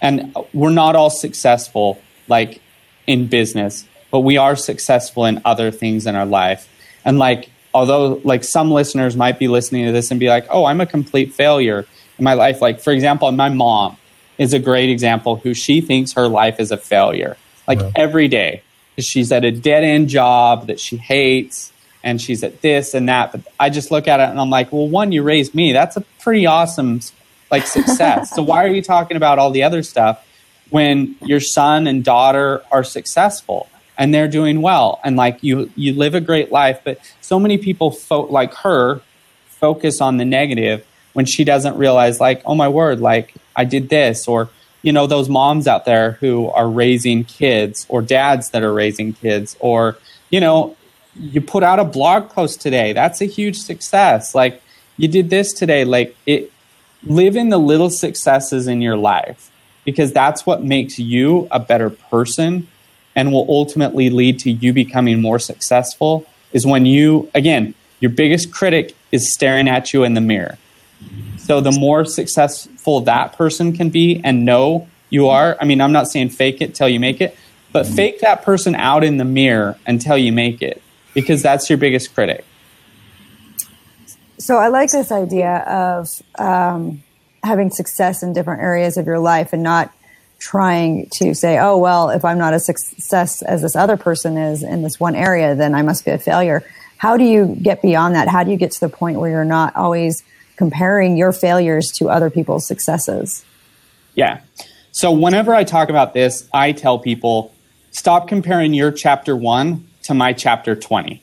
And 0.00 0.34
we're 0.52 0.70
not 0.70 0.96
all 0.96 1.10
successful 1.10 2.00
like 2.28 2.60
in 3.06 3.26
business, 3.26 3.86
but 4.10 4.20
we 4.20 4.38
are 4.38 4.56
successful 4.56 5.26
in 5.26 5.42
other 5.44 5.70
things 5.70 6.06
in 6.06 6.16
our 6.16 6.26
life. 6.26 6.68
And 7.04 7.18
like 7.18 7.50
although 7.74 8.20
like 8.24 8.44
some 8.44 8.70
listeners 8.70 9.16
might 9.16 9.38
be 9.38 9.48
listening 9.48 9.86
to 9.86 9.92
this 9.92 10.10
and 10.10 10.18
be 10.18 10.28
like, 10.28 10.46
"Oh, 10.50 10.64
I'm 10.64 10.80
a 10.80 10.86
complete 10.86 11.32
failure 11.32 11.86
in 12.18 12.24
my 12.24 12.34
life." 12.34 12.60
Like 12.60 12.80
for 12.80 12.92
example, 12.92 13.30
my 13.32 13.48
mom 13.48 13.96
is 14.38 14.54
a 14.54 14.58
great 14.58 14.88
example 14.88 15.36
who 15.36 15.52
she 15.52 15.80
thinks 15.80 16.14
her 16.14 16.26
life 16.26 16.58
is 16.58 16.70
a 16.70 16.76
failure. 16.76 17.36
Like 17.70 17.78
yeah. 17.78 17.92
every 17.94 18.26
day, 18.26 18.64
she's 18.98 19.30
at 19.30 19.44
a 19.44 19.52
dead 19.52 19.84
end 19.84 20.08
job 20.08 20.66
that 20.66 20.80
she 20.80 20.96
hates 20.96 21.72
and 22.02 22.20
she's 22.20 22.42
at 22.42 22.62
this 22.62 22.94
and 22.94 23.08
that. 23.08 23.30
But 23.30 23.42
I 23.60 23.70
just 23.70 23.92
look 23.92 24.08
at 24.08 24.18
it 24.18 24.28
and 24.28 24.40
I'm 24.40 24.50
like, 24.50 24.72
well, 24.72 24.88
one, 24.88 25.12
you 25.12 25.22
raised 25.22 25.54
me. 25.54 25.72
That's 25.72 25.96
a 25.96 26.00
pretty 26.18 26.46
awesome 26.46 27.00
like 27.48 27.68
success. 27.68 28.30
so 28.34 28.42
why 28.42 28.64
are 28.64 28.68
you 28.74 28.82
talking 28.82 29.16
about 29.16 29.38
all 29.38 29.52
the 29.52 29.62
other 29.62 29.84
stuff 29.84 30.26
when 30.70 31.14
your 31.22 31.38
son 31.38 31.86
and 31.86 32.04
daughter 32.04 32.64
are 32.72 32.82
successful 32.82 33.68
and 33.96 34.12
they're 34.12 34.26
doing 34.26 34.62
well 34.62 34.98
and 35.04 35.14
like 35.14 35.40
you 35.40 35.70
you 35.76 35.94
live 35.94 36.16
a 36.16 36.20
great 36.20 36.50
life? 36.50 36.80
But 36.82 36.98
so 37.20 37.38
many 37.38 37.56
people 37.56 37.92
fo- 37.92 38.22
like 38.22 38.52
her 38.54 39.00
focus 39.46 40.00
on 40.00 40.16
the 40.16 40.24
negative 40.24 40.84
when 41.12 41.24
she 41.24 41.44
doesn't 41.44 41.76
realize 41.76 42.18
like, 42.18 42.42
oh 42.44 42.56
my 42.56 42.66
word, 42.66 42.98
like 42.98 43.32
I 43.54 43.64
did 43.64 43.90
this 43.90 44.26
or 44.26 44.50
you 44.82 44.92
know 44.92 45.06
those 45.06 45.28
moms 45.28 45.66
out 45.66 45.84
there 45.84 46.12
who 46.12 46.48
are 46.48 46.68
raising 46.68 47.24
kids 47.24 47.86
or 47.88 48.02
dads 48.02 48.50
that 48.50 48.62
are 48.62 48.72
raising 48.72 49.12
kids 49.12 49.56
or 49.60 49.96
you 50.30 50.40
know 50.40 50.76
you 51.14 51.40
put 51.40 51.62
out 51.62 51.78
a 51.78 51.84
blog 51.84 52.30
post 52.30 52.60
today. 52.60 52.92
That's 52.92 53.20
a 53.20 53.26
huge 53.26 53.56
success. 53.56 54.34
Like 54.34 54.62
you 54.96 55.08
did 55.08 55.30
this 55.30 55.52
today. 55.52 55.84
Like 55.84 56.16
it, 56.26 56.52
live 57.04 57.36
in 57.36 57.48
the 57.48 57.58
little 57.58 57.90
successes 57.90 58.66
in 58.66 58.80
your 58.80 58.96
life 58.96 59.50
because 59.84 60.12
that's 60.12 60.46
what 60.46 60.62
makes 60.62 60.98
you 60.98 61.48
a 61.50 61.58
better 61.58 61.90
person 61.90 62.68
and 63.16 63.32
will 63.32 63.46
ultimately 63.48 64.10
lead 64.10 64.38
to 64.40 64.50
you 64.50 64.72
becoming 64.72 65.20
more 65.20 65.38
successful. 65.38 66.26
Is 66.52 66.66
when 66.66 66.86
you, 66.86 67.30
again, 67.34 67.74
your 68.00 68.10
biggest 68.10 68.52
critic 68.52 68.96
is 69.12 69.32
staring 69.32 69.68
at 69.68 69.92
you 69.92 70.04
in 70.04 70.14
the 70.14 70.20
mirror. 70.20 70.58
So 71.50 71.60
the 71.60 71.72
more 71.72 72.04
successful 72.04 73.00
that 73.00 73.32
person 73.32 73.72
can 73.72 73.90
be 73.90 74.20
and 74.22 74.44
know 74.44 74.86
you 75.08 75.26
are, 75.30 75.56
I 75.60 75.64
mean, 75.64 75.80
I'm 75.80 75.90
not 75.90 76.06
saying 76.06 76.28
fake 76.28 76.60
it 76.60 76.76
till 76.76 76.88
you 76.88 77.00
make 77.00 77.20
it, 77.20 77.36
but 77.72 77.88
fake 77.88 78.20
that 78.20 78.44
person 78.44 78.76
out 78.76 79.02
in 79.02 79.16
the 79.16 79.24
mirror 79.24 79.76
until 79.84 80.16
you 80.16 80.30
make 80.30 80.62
it 80.62 80.80
because 81.12 81.42
that's 81.42 81.68
your 81.68 81.76
biggest 81.76 82.14
critic. 82.14 82.44
So 84.38 84.58
I 84.58 84.68
like 84.68 84.92
this 84.92 85.10
idea 85.10 85.56
of 85.66 86.22
um, 86.38 87.02
having 87.42 87.70
success 87.72 88.22
in 88.22 88.32
different 88.32 88.62
areas 88.62 88.96
of 88.96 89.06
your 89.06 89.18
life 89.18 89.52
and 89.52 89.64
not 89.64 89.92
trying 90.38 91.08
to 91.14 91.34
say, 91.34 91.58
oh, 91.58 91.78
well, 91.78 92.10
if 92.10 92.24
I'm 92.24 92.38
not 92.38 92.54
a 92.54 92.60
success 92.60 93.42
as 93.42 93.62
this 93.62 93.74
other 93.74 93.96
person 93.96 94.36
is 94.36 94.62
in 94.62 94.82
this 94.82 95.00
one 95.00 95.16
area, 95.16 95.56
then 95.56 95.74
I 95.74 95.82
must 95.82 96.04
be 96.04 96.12
a 96.12 96.18
failure. 96.18 96.62
How 96.98 97.16
do 97.16 97.24
you 97.24 97.58
get 97.60 97.82
beyond 97.82 98.14
that? 98.14 98.28
How 98.28 98.44
do 98.44 98.52
you 98.52 98.56
get 98.56 98.70
to 98.70 98.80
the 98.80 98.88
point 98.88 99.18
where 99.18 99.30
you're 99.30 99.44
not 99.44 99.74
always 99.74 100.22
comparing 100.60 101.16
your 101.16 101.32
failures 101.32 101.90
to 101.90 102.10
other 102.10 102.28
people's 102.28 102.66
successes? 102.66 103.46
Yeah. 104.14 104.40
So 104.92 105.10
whenever 105.10 105.54
I 105.54 105.64
talk 105.64 105.88
about 105.88 106.12
this, 106.12 106.46
I 106.52 106.72
tell 106.72 106.98
people 106.98 107.54
stop 107.92 108.28
comparing 108.28 108.74
your 108.74 108.92
chapter 108.92 109.34
one 109.34 109.88
to 110.02 110.12
my 110.12 110.34
chapter 110.34 110.76
20. 110.76 111.22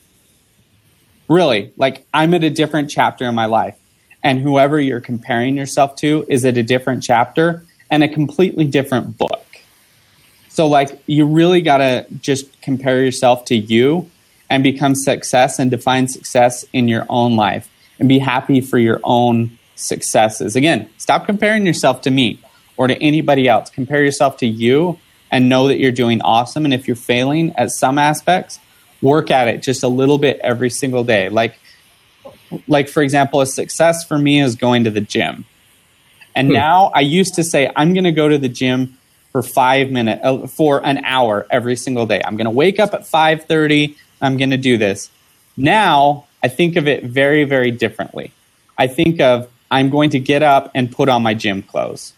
Really, 1.28 1.72
like 1.76 2.04
I'm 2.12 2.34
at 2.34 2.42
a 2.42 2.50
different 2.50 2.90
chapter 2.90 3.26
in 3.26 3.36
my 3.36 3.44
life. 3.44 3.76
And 4.24 4.40
whoever 4.40 4.80
you're 4.80 5.00
comparing 5.00 5.56
yourself 5.56 5.94
to 5.98 6.26
is 6.28 6.44
at 6.44 6.56
a 6.56 6.64
different 6.64 7.04
chapter 7.04 7.62
and 7.92 8.02
a 8.02 8.08
completely 8.08 8.64
different 8.64 9.18
book. 9.18 9.46
So, 10.48 10.66
like, 10.66 11.00
you 11.06 11.26
really 11.26 11.60
got 11.60 11.78
to 11.78 12.06
just 12.20 12.60
compare 12.60 13.04
yourself 13.04 13.44
to 13.44 13.54
you 13.54 14.10
and 14.50 14.64
become 14.64 14.96
success 14.96 15.60
and 15.60 15.70
define 15.70 16.08
success 16.08 16.64
in 16.72 16.88
your 16.88 17.06
own 17.08 17.36
life 17.36 17.70
and 17.98 18.08
be 18.08 18.18
happy 18.18 18.60
for 18.60 18.78
your 18.78 19.00
own 19.04 19.58
successes. 19.74 20.56
Again, 20.56 20.88
stop 20.98 21.26
comparing 21.26 21.66
yourself 21.66 22.00
to 22.02 22.10
me 22.10 22.40
or 22.76 22.86
to 22.86 23.02
anybody 23.02 23.48
else. 23.48 23.70
Compare 23.70 24.04
yourself 24.04 24.36
to 24.38 24.46
you 24.46 24.98
and 25.30 25.48
know 25.48 25.68
that 25.68 25.78
you're 25.78 25.92
doing 25.92 26.20
awesome. 26.22 26.64
And 26.64 26.74
if 26.74 26.86
you're 26.86 26.96
failing 26.96 27.54
at 27.56 27.70
some 27.70 27.98
aspects, 27.98 28.58
work 29.02 29.30
at 29.30 29.48
it 29.48 29.62
just 29.62 29.82
a 29.82 29.88
little 29.88 30.18
bit 30.18 30.38
every 30.42 30.70
single 30.70 31.04
day. 31.04 31.28
Like, 31.28 31.58
like 32.66 32.88
for 32.88 33.02
example, 33.02 33.40
a 33.40 33.46
success 33.46 34.04
for 34.04 34.18
me 34.18 34.40
is 34.40 34.56
going 34.56 34.84
to 34.84 34.90
the 34.90 35.00
gym. 35.00 35.44
And 36.34 36.48
hmm. 36.48 36.54
now 36.54 36.90
I 36.94 37.00
used 37.00 37.34
to 37.34 37.44
say 37.44 37.70
I'm 37.76 37.92
going 37.92 38.04
to 38.04 38.12
go 38.12 38.28
to 38.28 38.38
the 38.38 38.48
gym 38.48 38.96
for 39.32 39.42
five 39.42 39.90
minutes, 39.90 40.20
uh, 40.24 40.46
for 40.46 40.84
an 40.84 41.04
hour 41.04 41.46
every 41.50 41.76
single 41.76 42.06
day. 42.06 42.22
I'm 42.24 42.36
going 42.36 42.46
to 42.46 42.50
wake 42.50 42.80
up 42.80 42.94
at 42.94 43.02
5:30. 43.02 43.96
I'm 44.20 44.36
going 44.36 44.50
to 44.50 44.56
do 44.56 44.78
this. 44.78 45.10
Now 45.56 46.27
I 46.42 46.48
think 46.48 46.76
of 46.76 46.86
it 46.86 47.04
very, 47.04 47.44
very 47.44 47.70
differently. 47.70 48.32
I 48.76 48.86
think 48.86 49.20
of 49.20 49.50
I'm 49.70 49.90
going 49.90 50.10
to 50.10 50.20
get 50.20 50.42
up 50.42 50.70
and 50.74 50.90
put 50.90 51.08
on 51.08 51.22
my 51.22 51.34
gym 51.34 51.62
clothes 51.62 52.12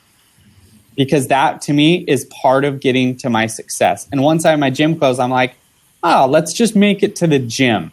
because 0.96 1.28
that 1.28 1.62
to 1.62 1.72
me 1.72 2.04
is 2.06 2.26
part 2.26 2.64
of 2.64 2.80
getting 2.80 3.16
to 3.16 3.30
my 3.30 3.46
success. 3.46 4.06
And 4.12 4.22
once 4.22 4.44
I 4.44 4.50
have 4.50 4.58
my 4.58 4.70
gym 4.70 4.98
clothes, 4.98 5.18
I'm 5.18 5.30
like, 5.30 5.54
oh, 6.02 6.26
let's 6.28 6.52
just 6.52 6.76
make 6.76 7.02
it 7.02 7.16
to 7.16 7.26
the 7.26 7.38
gym. 7.38 7.92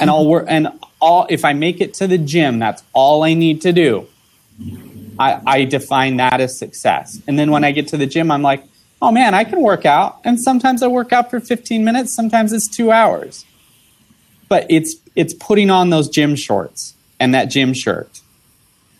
And 0.00 0.10
I'll 0.10 0.26
work 0.26 0.46
and 0.48 0.68
all 1.00 1.26
if 1.30 1.44
I 1.44 1.52
make 1.52 1.80
it 1.80 1.94
to 1.94 2.06
the 2.06 2.18
gym, 2.18 2.58
that's 2.58 2.82
all 2.92 3.22
I 3.22 3.34
need 3.34 3.62
to 3.62 3.72
do. 3.72 4.06
I, 5.18 5.40
I 5.46 5.64
define 5.64 6.16
that 6.16 6.40
as 6.40 6.58
success. 6.58 7.20
And 7.26 7.38
then 7.38 7.50
when 7.50 7.64
I 7.64 7.72
get 7.72 7.88
to 7.88 7.96
the 7.96 8.06
gym, 8.06 8.30
I'm 8.30 8.42
like, 8.42 8.64
oh 9.02 9.10
man, 9.10 9.34
I 9.34 9.44
can 9.44 9.60
work 9.60 9.84
out. 9.86 10.20
And 10.24 10.40
sometimes 10.40 10.82
I 10.82 10.86
work 10.86 11.12
out 11.12 11.30
for 11.30 11.40
15 11.40 11.84
minutes, 11.84 12.14
sometimes 12.14 12.52
it's 12.52 12.68
two 12.68 12.90
hours. 12.90 13.44
But 14.50 14.66
it's 14.68 14.96
it's 15.16 15.32
putting 15.32 15.70
on 15.70 15.88
those 15.88 16.10
gym 16.10 16.36
shorts 16.36 16.94
and 17.18 17.32
that 17.34 17.46
gym 17.46 17.72
shirt 17.72 18.20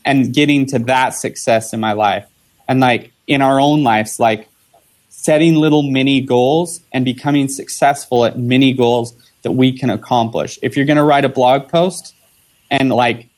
and 0.06 0.32
getting 0.32 0.64
to 0.66 0.78
that 0.78 1.10
success 1.10 1.74
in 1.74 1.80
my 1.80 1.92
life. 1.92 2.26
And 2.66 2.80
like 2.80 3.12
in 3.26 3.42
our 3.42 3.60
own 3.60 3.82
lives, 3.82 4.18
like 4.18 4.48
setting 5.08 5.56
little 5.56 5.82
mini 5.82 6.22
goals 6.22 6.80
and 6.92 7.04
becoming 7.04 7.48
successful 7.48 8.24
at 8.24 8.38
mini 8.38 8.72
goals 8.72 9.12
that 9.42 9.52
we 9.52 9.76
can 9.76 9.90
accomplish. 9.90 10.58
If 10.62 10.76
you're 10.76 10.86
going 10.86 10.96
to 10.96 11.04
write 11.04 11.26
a 11.26 11.28
blog 11.28 11.68
post 11.68 12.14
and 12.70 12.90
like 12.90 13.28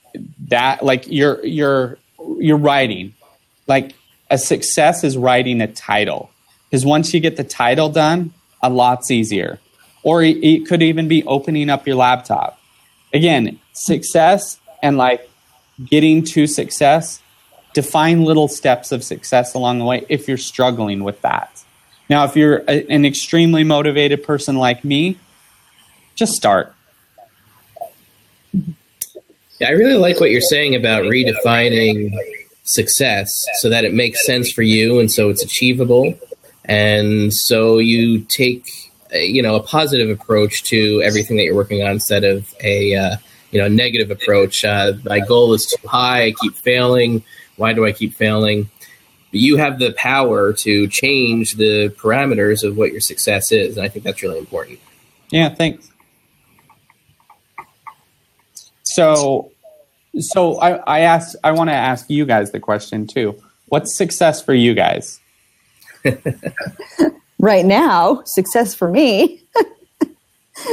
that 0.48 0.84
like 0.84 1.06
you're 1.08 1.44
you're 1.44 1.98
you're 2.38 2.58
writing 2.58 3.14
like 3.66 3.94
a 4.30 4.38
success 4.38 5.04
is 5.04 5.16
writing 5.16 5.60
a 5.60 5.66
title 5.66 6.30
because 6.68 6.84
once 6.84 7.12
you 7.14 7.20
get 7.20 7.36
the 7.36 7.44
title 7.44 7.88
done 7.88 8.32
a 8.62 8.70
lot's 8.70 9.10
easier 9.10 9.58
or 10.02 10.22
it 10.22 10.66
could 10.66 10.82
even 10.82 11.08
be 11.08 11.24
opening 11.24 11.70
up 11.70 11.86
your 11.86 11.96
laptop. 11.96 12.58
Again 13.12 13.58
success 13.72 14.58
and 14.82 14.96
like 14.96 15.28
getting 15.84 16.22
to 16.22 16.46
success 16.46 17.22
define 17.72 18.24
little 18.24 18.48
steps 18.48 18.92
of 18.92 19.02
success 19.02 19.54
along 19.54 19.78
the 19.78 19.84
way 19.84 20.04
if 20.08 20.28
you're 20.28 20.36
struggling 20.36 21.04
with 21.04 21.20
that. 21.22 21.64
Now, 22.10 22.24
if 22.24 22.36
you're 22.36 22.58
a, 22.68 22.86
an 22.90 23.04
extremely 23.06 23.64
motivated 23.64 24.22
person 24.22 24.56
like 24.56 24.84
me, 24.84 25.18
just 26.14 26.34
start. 26.34 26.74
Yeah, 28.52 29.68
I 29.68 29.70
really 29.70 29.94
like 29.94 30.20
what 30.20 30.30
you're 30.30 30.40
saying 30.40 30.74
about 30.74 31.04
redefining 31.04 32.12
success 32.64 33.46
so 33.60 33.70
that 33.70 33.84
it 33.84 33.94
makes 33.94 34.24
sense 34.26 34.52
for 34.52 34.62
you 34.62 35.00
and 35.00 35.10
so 35.10 35.30
it's 35.30 35.42
achievable. 35.42 36.14
And 36.64 37.32
so 37.32 37.78
you 37.78 38.20
take 38.20 38.91
you 39.12 39.42
know 39.42 39.56
a 39.56 39.62
positive 39.62 40.08
approach 40.08 40.62
to 40.64 41.02
everything 41.02 41.36
that 41.36 41.44
you're 41.44 41.54
working 41.54 41.82
on 41.82 41.92
instead 41.92 42.24
of 42.24 42.54
a 42.62 42.94
uh, 42.94 43.16
you 43.50 43.60
know 43.60 43.68
negative 43.68 44.10
approach. 44.10 44.64
Uh, 44.64 44.94
my 45.04 45.20
goal 45.20 45.52
is 45.54 45.66
too 45.66 45.88
high 45.88 46.24
i 46.24 46.32
keep 46.40 46.54
failing. 46.54 47.22
Why 47.56 47.72
do 47.72 47.84
i 47.86 47.92
keep 47.92 48.14
failing? 48.14 48.70
You 49.30 49.56
have 49.56 49.78
the 49.78 49.92
power 49.94 50.52
to 50.52 50.88
change 50.88 51.54
the 51.54 51.88
parameters 51.90 52.62
of 52.64 52.76
what 52.76 52.92
your 52.92 53.00
success 53.00 53.50
is 53.50 53.76
and 53.76 53.86
i 53.86 53.88
think 53.88 54.04
that's 54.04 54.22
really 54.22 54.38
important. 54.38 54.78
Yeah 55.30 55.54
thanks. 55.54 55.90
So 58.82 59.52
so 60.18 60.56
I, 60.60 60.76
I 60.76 61.00
ask 61.00 61.36
I 61.42 61.52
want 61.52 61.70
to 61.70 61.74
ask 61.74 62.10
you 62.10 62.26
guys 62.26 62.50
the 62.50 62.60
question 62.60 63.06
too. 63.06 63.42
What's 63.66 63.96
success 63.96 64.42
for 64.42 64.52
you 64.52 64.74
guys? 64.74 65.20
right 67.42 67.66
now, 67.66 68.22
success 68.24 68.74
for 68.74 68.88
me 68.88 69.42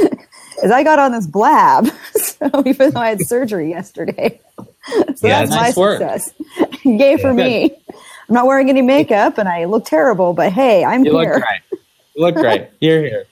is 0.62 0.70
I 0.70 0.82
got 0.82 0.98
on 0.98 1.12
this 1.12 1.26
blab. 1.26 1.90
So 2.40 2.62
even 2.64 2.92
though 2.92 3.00
I 3.00 3.10
had 3.10 3.20
surgery 3.26 3.68
yesterday. 3.68 4.40
So 4.86 5.28
yeah, 5.28 5.40
that's 5.40 5.50
nice 5.50 5.76
my 5.76 5.80
work. 5.80 5.98
success. 5.98 6.32
Yay 6.84 7.18
for 7.18 7.32
yeah, 7.32 7.44
me. 7.44 7.76
I'm 7.90 8.34
not 8.34 8.46
wearing 8.46 8.70
any 8.70 8.80
makeup 8.80 9.36
and 9.36 9.46
I 9.46 9.66
look 9.66 9.84
terrible, 9.84 10.32
but 10.32 10.50
hey, 10.50 10.82
I'm 10.82 11.04
you 11.04 11.18
here. 11.18 11.34
Look 11.34 11.42
great. 11.42 11.80
You 12.14 12.22
look 12.22 12.34
great. 12.36 12.68
You're 12.80 13.02
here. 13.02 13.26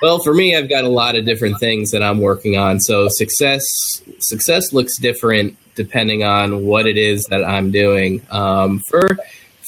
Well, 0.00 0.18
for 0.20 0.32
me, 0.32 0.56
I've 0.56 0.70
got 0.70 0.84
a 0.84 0.88
lot 0.88 1.14
of 1.14 1.26
different 1.26 1.60
things 1.60 1.90
that 1.90 2.02
I'm 2.02 2.20
working 2.20 2.56
on. 2.56 2.80
So 2.80 3.08
success 3.08 3.62
success 4.18 4.72
looks 4.72 4.96
different 4.98 5.58
depending 5.74 6.24
on 6.24 6.64
what 6.64 6.86
it 6.86 6.96
is 6.96 7.26
that 7.26 7.44
I'm 7.44 7.70
doing. 7.70 8.26
Um, 8.30 8.80
for 8.88 9.18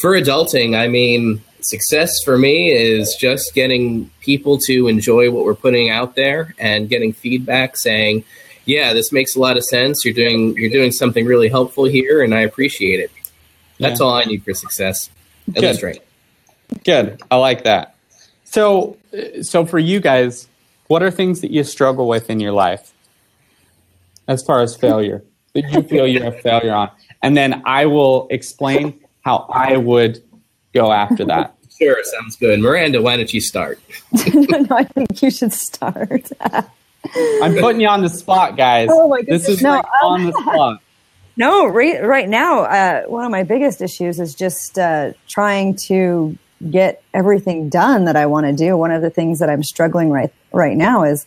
for 0.01 0.13
adulting, 0.13 0.75
I 0.75 0.89
mean, 0.89 1.43
success 1.65 2.11
for 2.25 2.39
me 2.39 2.71
is 2.71 3.17
just 3.19 3.55
getting 3.55 4.11
people 4.21 4.59
to 4.59 4.89
enjoy 4.89 5.31
what 5.31 5.45
we're 5.45 5.55
putting 5.55 5.91
out 5.91 6.15
there 6.15 6.55
and 6.59 6.89
getting 6.89 7.13
feedback 7.13 7.77
saying, 7.77 8.25
"Yeah, 8.65 8.93
this 8.93 9.13
makes 9.13 9.37
a 9.37 9.41
lot 9.41 9.57
of 9.57 9.65
sense. 9.65 10.05
You're 10.05 10.15
doing 10.15 10.55
you're 10.57 10.71
doing 10.71 10.93
something 10.93 11.27
really 11.27 11.49
helpful 11.49 11.85
here, 11.85 12.23
and 12.23 12.35
I 12.35 12.41
appreciate 12.41 13.01
it." 13.01 13.11
That's 13.79 14.01
yeah. 14.01 14.07
all 14.07 14.15
I 14.15 14.25
need 14.25 14.45
for 14.45 14.55
success. 14.55 15.11
At 15.49 15.55
Good. 15.55 15.63
least 15.63 15.83
right. 15.83 16.03
Good. 16.85 17.21
I 17.31 17.37
like 17.37 17.65
that. 17.65 17.97
So, 18.45 18.97
so 19.43 19.67
for 19.67 19.79
you 19.79 20.01
guys, 20.01 20.49
what 20.87 21.03
are 21.03 21.11
things 21.11 21.41
that 21.41 21.51
you 21.51 21.65
struggle 21.65 22.07
with 22.07 22.31
in 22.31 22.41
your 22.41 22.53
life 22.53 22.93
as 24.29 24.43
far 24.43 24.61
as 24.61 24.77
failure 24.77 25.23
that 25.55 25.71
you 25.71 25.83
feel 25.83 26.07
you're 26.07 26.27
a 26.27 26.33
failure 26.33 26.75
on? 26.75 26.91
And 27.23 27.37
then 27.37 27.63
I 27.65 27.87
will 27.87 28.27
explain 28.31 29.01
how 29.23 29.47
I 29.51 29.77
would 29.77 30.23
go 30.73 30.93
after 30.93 31.25
that. 31.27 31.55
Sure, 31.79 31.97
sounds 32.05 32.37
good. 32.37 32.61
Miranda, 32.61 33.03
why 33.03 33.17
don't 33.17 33.33
you 33.33 33.41
start? 33.41 33.81
no, 34.35 34.67
I 34.71 34.85
think 34.85 35.21
you 35.21 35.33
should 35.33 35.53
start. 35.53 36.31
I'm 36.43 37.57
putting 37.57 37.81
you 37.81 37.89
on 37.89 38.03
the 38.03 38.09
spot, 38.09 38.57
guys. 38.57 38.89
Oh 38.93 39.09
my 39.09 39.23
goodness. 39.23 39.47
This 39.47 39.57
is 39.57 39.63
no, 39.63 39.71
like 39.71 39.85
um, 39.85 40.13
on 40.13 40.27
the 40.27 40.33
spot. 40.33 40.81
No, 41.37 41.67
right, 41.67 42.05
right 42.05 42.29
now, 42.29 42.61
uh, 42.61 43.03
one 43.05 43.25
of 43.25 43.33
my 43.33 43.43
biggest 43.43 43.81
issues 43.81 44.21
is 44.21 44.35
just 44.35 44.79
uh, 44.79 45.15
trying 45.27 45.75
to 45.77 46.37
get 46.71 47.03
everything 47.15 47.69
done 47.69 48.05
that 48.05 48.17
I 48.17 48.27
want 48.27 48.47
to 48.47 48.53
do. 48.53 48.77
One 48.77 48.93
of 48.93 49.03
the 49.03 49.11
things 49.11 49.41
that 49.41 49.51
I'm 49.51 49.63
struggling 49.65 50.11
right 50.11 50.33
right 50.53 50.77
now 50.77 51.05
is 51.05 51.27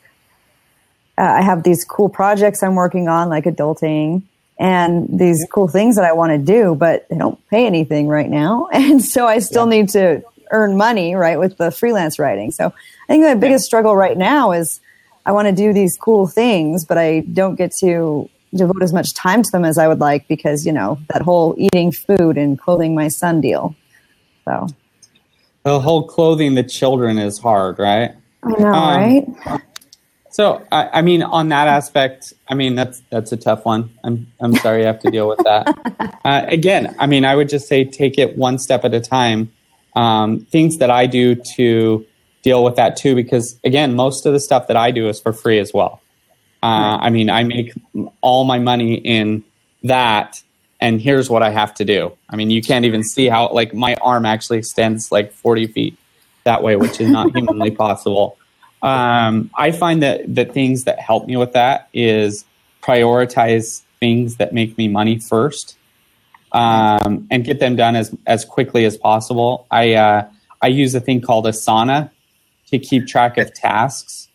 uh, 1.17 1.23
I 1.23 1.41
have 1.41 1.63
these 1.63 1.84
cool 1.84 2.10
projects 2.10 2.62
I'm 2.62 2.75
working 2.75 3.08
on, 3.08 3.29
like 3.29 3.45
adulting, 3.45 4.23
and 4.57 5.07
these 5.19 5.45
cool 5.51 5.67
things 5.67 5.95
that 5.95 6.05
I 6.05 6.13
want 6.13 6.31
to 6.31 6.37
do, 6.37 6.75
but 6.75 7.07
they 7.09 7.17
don't 7.17 7.39
pay 7.49 7.65
anything 7.65 8.07
right 8.07 8.29
now, 8.29 8.67
and 8.73 9.03
so 9.03 9.27
I 9.27 9.39
still 9.39 9.65
yeah. 9.65 9.81
need 9.81 9.89
to 9.89 10.23
earn 10.51 10.77
money, 10.77 11.15
right, 11.15 11.39
with 11.39 11.57
the 11.57 11.71
freelance 11.71 12.19
writing. 12.19 12.51
So 12.51 12.67
I 12.67 13.07
think 13.07 13.25
the 13.25 13.35
biggest 13.35 13.65
struggle 13.65 13.95
right 13.95 14.17
now 14.17 14.51
is 14.51 14.79
I 15.25 15.31
want 15.31 15.47
to 15.47 15.51
do 15.51 15.73
these 15.73 15.97
cool 15.97 16.27
things, 16.27 16.85
but 16.85 16.97
I 16.97 17.21
don't 17.21 17.55
get 17.55 17.71
to 17.79 18.29
devote 18.53 18.81
as 18.83 18.93
much 18.93 19.13
time 19.13 19.43
to 19.43 19.51
them 19.51 19.65
as 19.65 19.77
I 19.77 19.87
would 19.87 19.99
like 19.99 20.27
because 20.27 20.65
you 20.65 20.71
know 20.71 20.99
that 21.09 21.21
whole 21.21 21.55
eating 21.57 21.91
food 21.91 22.37
and 22.37 22.59
clothing 22.59 22.95
my 22.95 23.07
son 23.07 23.41
deal. 23.41 23.75
So 24.45 24.67
the 25.63 25.79
whole 25.79 26.07
clothing 26.07 26.53
the 26.53 26.63
children 26.63 27.17
is 27.17 27.39
hard, 27.39 27.79
right? 27.79 28.11
I 28.43 28.49
know, 28.59 28.73
um, 28.73 29.01
right? 29.01 29.61
So, 30.36 30.67
I, 30.69 30.89
I, 30.95 31.02
mean, 31.02 31.24
on 31.24 31.48
that 31.48 31.69
aspect, 31.69 32.34
I 32.50 32.56
mean 32.56 32.76
that's 32.76 33.02
that's 33.10 33.32
a 33.32 33.38
tough 33.38 33.63
one. 33.63 33.89
I'm 34.04 34.28
I'm 34.41 34.54
sorry 34.56 34.82
you 34.82 34.86
have 34.86 35.00
to 35.00 35.10
deal 35.10 35.30
with 35.30 35.39
that. 35.45 36.19
uh, 36.26 36.41
again, 36.50 36.93
I 37.00 37.08
mean, 37.08 37.24
I 37.24 37.38
would 37.38 37.48
just 37.48 37.69
say 37.69 37.86
take 37.86 38.17
it 38.17 38.38
one 38.38 38.60
step 38.60 38.84
at 38.84 38.93
a 38.93 39.00
time. 39.00 39.50
Um, 39.95 40.41
things 40.52 40.80
that 40.80 40.91
I 40.91 41.06
do 41.06 41.36
to 41.56 42.06
deal 42.41 42.65
with 42.65 42.76
that 42.76 42.98
too, 42.98 43.15
because 43.15 43.58
again, 43.63 43.95
most 43.95 44.26
of 44.26 44.34
the 44.34 44.41
stuff 44.41 44.67
that 44.67 44.76
I 44.76 44.91
do 44.91 45.08
is 45.08 45.21
for 45.21 45.32
free 45.32 45.58
as 45.58 45.74
well. 45.74 46.02
Uh, 46.62 46.98
I 47.00 47.12
mean, 47.12 47.30
I 47.30 47.43
make 47.45 47.71
all 48.19 48.43
my 48.43 48.60
money 48.60 48.95
in 48.95 49.41
that 49.84 50.43
and 50.82 51.00
here's 51.00 51.30
what 51.30 51.43
I 51.43 51.50
have 51.52 51.74
to 51.76 51.86
do. 51.86 52.12
I 52.30 52.36
mean, 52.36 52.50
you 52.50 52.62
can't 52.62 52.84
even 52.84 53.06
see 53.06 53.30
how 53.30 53.54
like 53.54 53.74
my 53.74 53.95
arm 54.02 54.26
actually 54.26 54.58
extends 54.58 55.13
like 55.13 55.32
40 55.32 55.67
feet 55.67 55.98
that 56.43 56.62
way, 56.62 56.76
which 56.76 57.00
is 57.00 57.10
not 57.10 57.32
humanly 57.38 57.71
possible. 57.71 58.38
Um, 58.86 59.50
I 59.56 59.71
find 59.71 60.04
that 60.04 60.34
the 60.34 60.45
things 60.45 60.84
that 60.84 61.00
help 61.00 61.28
me 61.28 61.38
with 61.38 61.54
that 61.54 61.89
is 61.93 62.45
prioritize 62.82 63.82
things 64.00 64.36
that 64.36 64.54
make 64.54 64.78
me 64.78 64.88
money 64.88 65.17
first, 65.17 65.78
um, 66.52 67.28
and 67.32 67.43
get 67.43 67.60
them 67.60 67.76
done 67.76 67.95
as 67.95 68.15
as 68.28 68.45
quickly 68.45 68.86
as 68.86 68.98
possible. 68.98 69.65
I 69.71 69.93
uh, 69.93 70.30
I 70.62 70.67
use 70.67 70.93
a 70.93 71.00
thing 71.00 71.21
called 71.21 71.45
Asana 71.45 72.12
to 72.67 72.80
keep 72.80 73.08
track 73.08 73.38
of 73.38 73.54
tasks. 73.54 74.30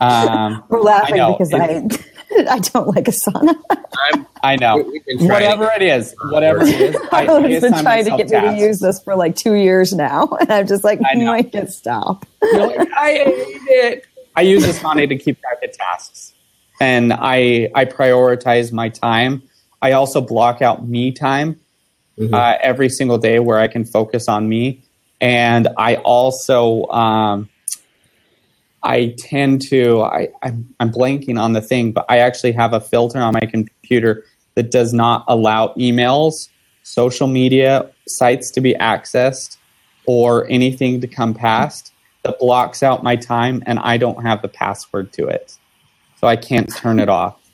Um, 0.00 0.64
We're 0.70 0.80
laughing 0.80 1.20
I 1.20 1.32
because 1.32 1.52
I 1.52 1.88
I 2.48 2.58
don't 2.58 2.88
like 2.88 3.04
Asana. 3.04 3.54
i 4.42 4.56
know. 4.56 4.82
Whatever 5.18 5.70
it 5.76 5.82
is, 5.82 6.14
whatever 6.30 6.62
it 6.62 6.80
is. 6.80 6.96
I, 7.12 7.24
have 7.24 7.42
been 7.42 7.72
trying 7.82 8.04
to 8.04 8.16
get 8.16 8.30
me 8.30 8.40
to 8.40 8.56
use 8.58 8.80
this 8.80 9.02
for 9.02 9.16
like 9.16 9.36
two 9.36 9.54
years 9.54 9.92
now, 9.92 10.28
and 10.40 10.50
I'm 10.50 10.66
just 10.66 10.84
like, 10.84 11.00
I 11.04 11.14
might 11.16 11.52
get 11.52 11.70
stop. 11.70 12.26
Like, 12.40 12.88
I 12.96 13.12
hate 13.12 13.62
it. 13.68 14.06
I 14.34 14.42
use 14.42 14.64
Asana 14.64 15.08
to 15.08 15.16
keep 15.16 15.40
track 15.40 15.62
of 15.62 15.76
tasks, 15.76 16.32
and 16.80 17.12
I 17.12 17.70
I 17.74 17.84
prioritize 17.84 18.72
my 18.72 18.88
time. 18.88 19.42
I 19.82 19.92
also 19.92 20.20
block 20.20 20.62
out 20.62 20.86
me 20.86 21.12
time 21.12 21.60
mm-hmm. 22.18 22.32
uh, 22.32 22.54
every 22.60 22.88
single 22.88 23.18
day 23.18 23.40
where 23.40 23.58
I 23.58 23.68
can 23.68 23.84
focus 23.84 24.28
on 24.28 24.48
me, 24.48 24.82
and 25.20 25.68
I 25.76 25.96
also 25.96 26.86
um, 26.86 27.48
I 28.82 29.14
tend 29.18 29.62
to 29.68 30.02
I 30.02 30.28
I'm, 30.42 30.74
I'm, 30.80 30.90
blanking 30.90 31.40
on 31.40 31.52
the 31.52 31.60
thing, 31.60 31.92
but 31.92 32.04
I 32.08 32.18
actually 32.18 32.52
have 32.52 32.72
a 32.72 32.80
filter 32.80 33.20
on 33.20 33.34
my 33.34 33.46
computer 33.46 34.24
that 34.54 34.70
does 34.70 34.92
not 34.92 35.24
allow 35.28 35.68
emails, 35.74 36.48
social 36.82 37.26
media 37.26 37.90
sites 38.08 38.50
to 38.52 38.60
be 38.60 38.74
accessed, 38.74 39.56
or 40.06 40.48
anything 40.50 41.00
to 41.00 41.06
come 41.06 41.32
past 41.32 41.92
that 42.22 42.38
blocks 42.38 42.82
out 42.82 43.02
my 43.02 43.16
time, 43.16 43.62
and 43.66 43.78
I 43.78 43.96
don't 43.96 44.22
have 44.22 44.42
the 44.42 44.48
password 44.48 45.12
to 45.14 45.28
it, 45.28 45.56
so 46.20 46.26
I 46.26 46.36
can't 46.36 46.74
turn 46.74 46.98
it 46.98 47.08
off. 47.08 47.38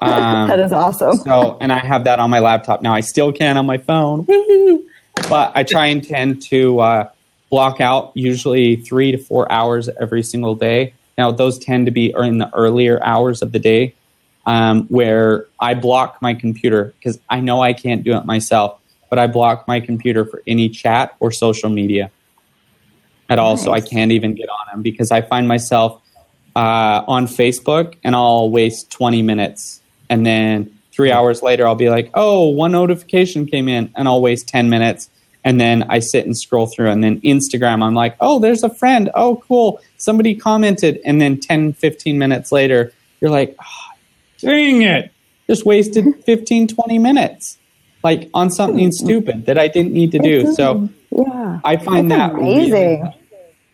Um, 0.00 0.48
that 0.48 0.58
is 0.58 0.70
awesome. 0.70 1.16
So, 1.18 1.56
and 1.62 1.72
I 1.72 1.78
have 1.78 2.04
that 2.04 2.18
on 2.18 2.28
my 2.28 2.40
laptop 2.40 2.82
now. 2.82 2.92
I 2.92 3.00
still 3.00 3.32
can 3.32 3.56
on 3.56 3.64
my 3.64 3.78
phone, 3.78 4.26
but 5.30 5.52
I 5.54 5.62
try 5.62 5.86
and 5.86 6.06
tend 6.06 6.42
to. 6.42 6.80
Uh, 6.80 7.08
block 7.54 7.80
out 7.80 8.10
usually 8.14 8.74
three 8.74 9.12
to 9.12 9.16
four 9.16 9.50
hours 9.52 9.88
every 10.00 10.24
single 10.24 10.56
day. 10.56 10.92
Now, 11.16 11.30
those 11.30 11.56
tend 11.56 11.86
to 11.86 11.92
be 11.92 12.12
in 12.18 12.38
the 12.38 12.52
earlier 12.52 13.00
hours 13.04 13.42
of 13.42 13.52
the 13.52 13.60
day 13.60 13.94
um, 14.44 14.88
where 14.88 15.46
I 15.60 15.74
block 15.74 16.20
my 16.20 16.34
computer 16.34 16.92
because 16.98 17.20
I 17.30 17.38
know 17.38 17.62
I 17.62 17.72
can't 17.72 18.02
do 18.02 18.16
it 18.16 18.24
myself, 18.24 18.80
but 19.08 19.20
I 19.20 19.28
block 19.28 19.68
my 19.68 19.78
computer 19.78 20.24
for 20.24 20.42
any 20.48 20.68
chat 20.68 21.14
or 21.20 21.30
social 21.30 21.70
media 21.70 22.10
at 23.30 23.38
all. 23.38 23.54
Nice. 23.54 23.64
So 23.64 23.70
I 23.70 23.80
can't 23.80 24.10
even 24.10 24.34
get 24.34 24.48
on 24.48 24.66
them 24.72 24.82
because 24.82 25.12
I 25.12 25.20
find 25.20 25.46
myself 25.46 26.02
uh, 26.56 27.04
on 27.06 27.28
Facebook 27.28 27.94
and 28.02 28.16
I'll 28.16 28.50
waste 28.50 28.90
20 28.90 29.22
minutes. 29.22 29.80
And 30.10 30.26
then 30.26 30.76
three 30.90 31.12
hours 31.12 31.40
later, 31.40 31.68
I'll 31.68 31.76
be 31.76 31.88
like, 31.88 32.10
oh, 32.14 32.48
one 32.48 32.72
notification 32.72 33.46
came 33.46 33.68
in, 33.68 33.92
and 33.94 34.08
I'll 34.08 34.20
waste 34.20 34.48
10 34.48 34.68
minutes 34.68 35.08
and 35.44 35.60
then 35.60 35.84
I 35.84 35.98
sit 35.98 36.24
and 36.24 36.36
scroll 36.36 36.66
through. 36.66 36.90
And 36.90 37.04
then 37.04 37.20
Instagram, 37.20 37.82
I'm 37.82 37.94
like, 37.94 38.16
oh, 38.20 38.38
there's 38.38 38.62
a 38.62 38.70
friend. 38.70 39.10
Oh, 39.14 39.42
cool. 39.46 39.80
Somebody 39.98 40.34
commented. 40.34 41.00
And 41.04 41.20
then 41.20 41.38
10, 41.38 41.74
15 41.74 42.18
minutes 42.18 42.50
later, 42.50 42.92
you're 43.20 43.30
like, 43.30 43.54
oh, 43.60 43.90
dang 44.38 44.82
it. 44.82 45.12
Just 45.46 45.66
wasted 45.66 46.06
15, 46.24 46.68
20 46.68 46.98
minutes 46.98 47.58
like 48.04 48.28
on 48.34 48.50
something 48.50 48.86
hmm. 48.86 48.92
stupid 48.92 49.46
that 49.46 49.58
I 49.58 49.66
didn't 49.66 49.92
need 49.92 50.12
to 50.12 50.18
do. 50.18 50.54
So 50.54 50.88
yeah. 51.10 51.60
I 51.64 51.76
find 51.76 52.10
That's 52.10 52.32
that 52.32 52.38
amazing. 52.38 52.72
Really, 52.72 53.16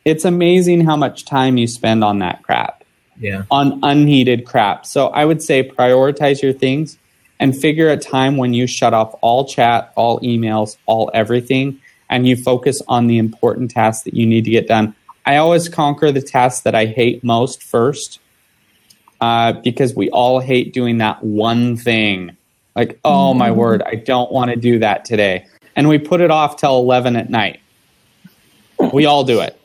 it's 0.07 0.25
amazing 0.25 0.87
how 0.87 0.97
much 0.97 1.27
time 1.27 1.59
you 1.59 1.67
spend 1.67 2.03
on 2.03 2.21
that 2.21 2.43
crap. 2.43 2.85
Yeah. 3.19 3.43
On 3.51 3.81
unneeded 3.83 4.47
crap. 4.47 4.87
So 4.87 5.09
I 5.09 5.27
would 5.27 5.43
say 5.43 5.69
prioritize 5.69 6.41
your 6.41 6.55
things 6.55 6.97
and 7.41 7.57
figure 7.57 7.89
a 7.89 7.97
time 7.97 8.37
when 8.37 8.55
you 8.55 8.67
shut 8.69 8.95
off 8.95 9.17
all 9.23 9.45
chat, 9.47 9.93
all 9.97 10.21
emails, 10.21 10.77
all 10.87 11.11
everything, 11.13 11.81
and 12.09 12.29
you 12.29 12.37
focus 12.37 12.81
on 12.87 13.09
the 13.09 13.19
important 13.19 13.71
tasks 13.73 14.05
that 14.05 14.15
you 14.15 14.27
need 14.27 14.45
to 14.45 14.51
get 14.51 14.69
done. 14.69 14.95
I 15.27 15.37
always 15.37 15.69
conquer 15.69 16.13
the 16.13 16.21
tasks 16.23 16.61
that 16.63 16.75
I 16.75 16.87
hate 16.87 17.25
most 17.25 17.63
first 17.63 18.21
uh, 19.21 19.55
because 19.55 19.95
we 19.95 20.11
all 20.11 20.41
hate 20.41 20.73
doing 20.73 20.99
that 20.99 21.25
one 21.25 21.77
thing. 21.77 22.37
Like, 22.77 23.01
oh 23.05 23.35
my 23.35 23.49
mm-hmm. 23.49 23.59
word, 23.59 23.83
I 23.85 23.95
don't 23.97 24.31
want 24.31 24.51
to 24.51 24.57
do 24.57 24.79
that 24.81 25.05
today. 25.05 25.47
And 25.77 25.89
we 25.89 25.99
put 25.99 26.21
it 26.21 26.31
off 26.31 26.57
till 26.57 26.79
11 26.79 27.17
at 27.17 27.31
night. 27.31 27.61
We 28.93 29.07
all 29.07 29.25
do 29.25 29.41
it. 29.41 29.61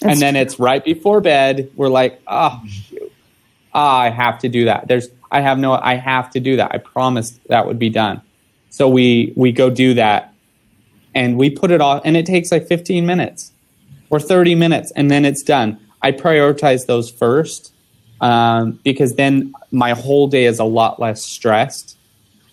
That's 0.00 0.14
and 0.14 0.20
then 0.20 0.34
true. 0.34 0.42
it's 0.42 0.58
right 0.58 0.84
before 0.84 1.20
bed. 1.20 1.70
We're 1.76 1.88
like, 1.88 2.20
oh, 2.26 2.62
shoot. 2.68 3.12
Ah, 3.74 4.00
I 4.00 4.10
have 4.10 4.38
to 4.40 4.48
do 4.48 4.66
that. 4.66 4.88
There's, 4.88 5.08
I 5.32 5.40
have 5.40 5.58
no, 5.58 5.72
I 5.72 5.94
have 5.94 6.30
to 6.30 6.40
do 6.40 6.56
that. 6.56 6.72
I 6.72 6.78
promised 6.78 7.40
that 7.48 7.66
would 7.66 7.78
be 7.78 7.88
done. 7.88 8.20
So 8.70 8.88
we, 8.88 9.32
we 9.34 9.50
go 9.50 9.70
do 9.70 9.94
that 9.94 10.32
and 11.14 11.36
we 11.36 11.50
put 11.50 11.70
it 11.70 11.80
off 11.80 12.02
and 12.04 12.16
it 12.16 12.26
takes 12.26 12.52
like 12.52 12.68
15 12.68 13.04
minutes 13.04 13.52
or 14.10 14.20
30 14.20 14.54
minutes 14.54 14.92
and 14.92 15.10
then 15.10 15.24
it's 15.24 15.42
done. 15.42 15.80
I 16.02 16.12
prioritize 16.12 16.86
those 16.86 17.10
first 17.10 17.72
um, 18.20 18.78
because 18.84 19.14
then 19.14 19.54
my 19.70 19.92
whole 19.92 20.28
day 20.28 20.44
is 20.44 20.58
a 20.58 20.64
lot 20.64 21.00
less 21.00 21.24
stressed 21.24 21.96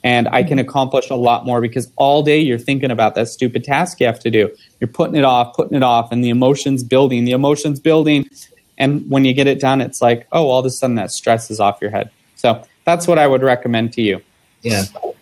and 0.04 0.30
I 0.30 0.44
can 0.44 0.60
accomplish 0.60 1.10
a 1.10 1.15
lot 1.15 1.46
more 1.46 1.60
because 1.60 1.92
all 1.98 2.24
day 2.24 2.39
you're 2.39 2.58
thinking 2.58 2.92
about 2.92 3.15
that 3.15 3.28
stupid 3.28 3.65
task 3.65 4.00
you 4.00 4.06
have 4.06 4.20
to 4.22 4.32
do. 4.32 4.50
You're 4.80 4.88
putting 4.88 5.15
it 5.15 5.26
off, 5.26 5.56
putting 5.56 5.76
it 5.76 5.84
off, 5.84 6.13
and 6.13 6.24
the 6.24 6.30
emotions 6.30 6.84
building, 6.84 7.26
the 7.26 7.34
emotions 7.34 7.82
building. 7.82 8.30
And 8.78 9.10
when 9.10 9.26
you 9.26 9.34
get 9.34 9.48
it 9.48 9.60
done, 9.60 9.82
it's 9.82 10.02
like, 10.02 10.28
oh, 10.32 10.48
all 10.48 10.60
of 10.60 10.65
a 10.65 10.70
sudden 10.70 10.96
that 10.96 11.12
stress 11.12 11.52
is 11.52 11.60
off 11.60 11.80
your 11.82 11.92
head. 11.92 12.10
So 12.39 12.63
that's 12.86 13.06
what 13.06 13.19
I 13.19 13.28
would 13.28 13.43
recommend 13.43 13.91
to 13.93 14.02
you. 14.02 14.21
Yeah. 14.62 14.84
Awesome. 14.93 15.13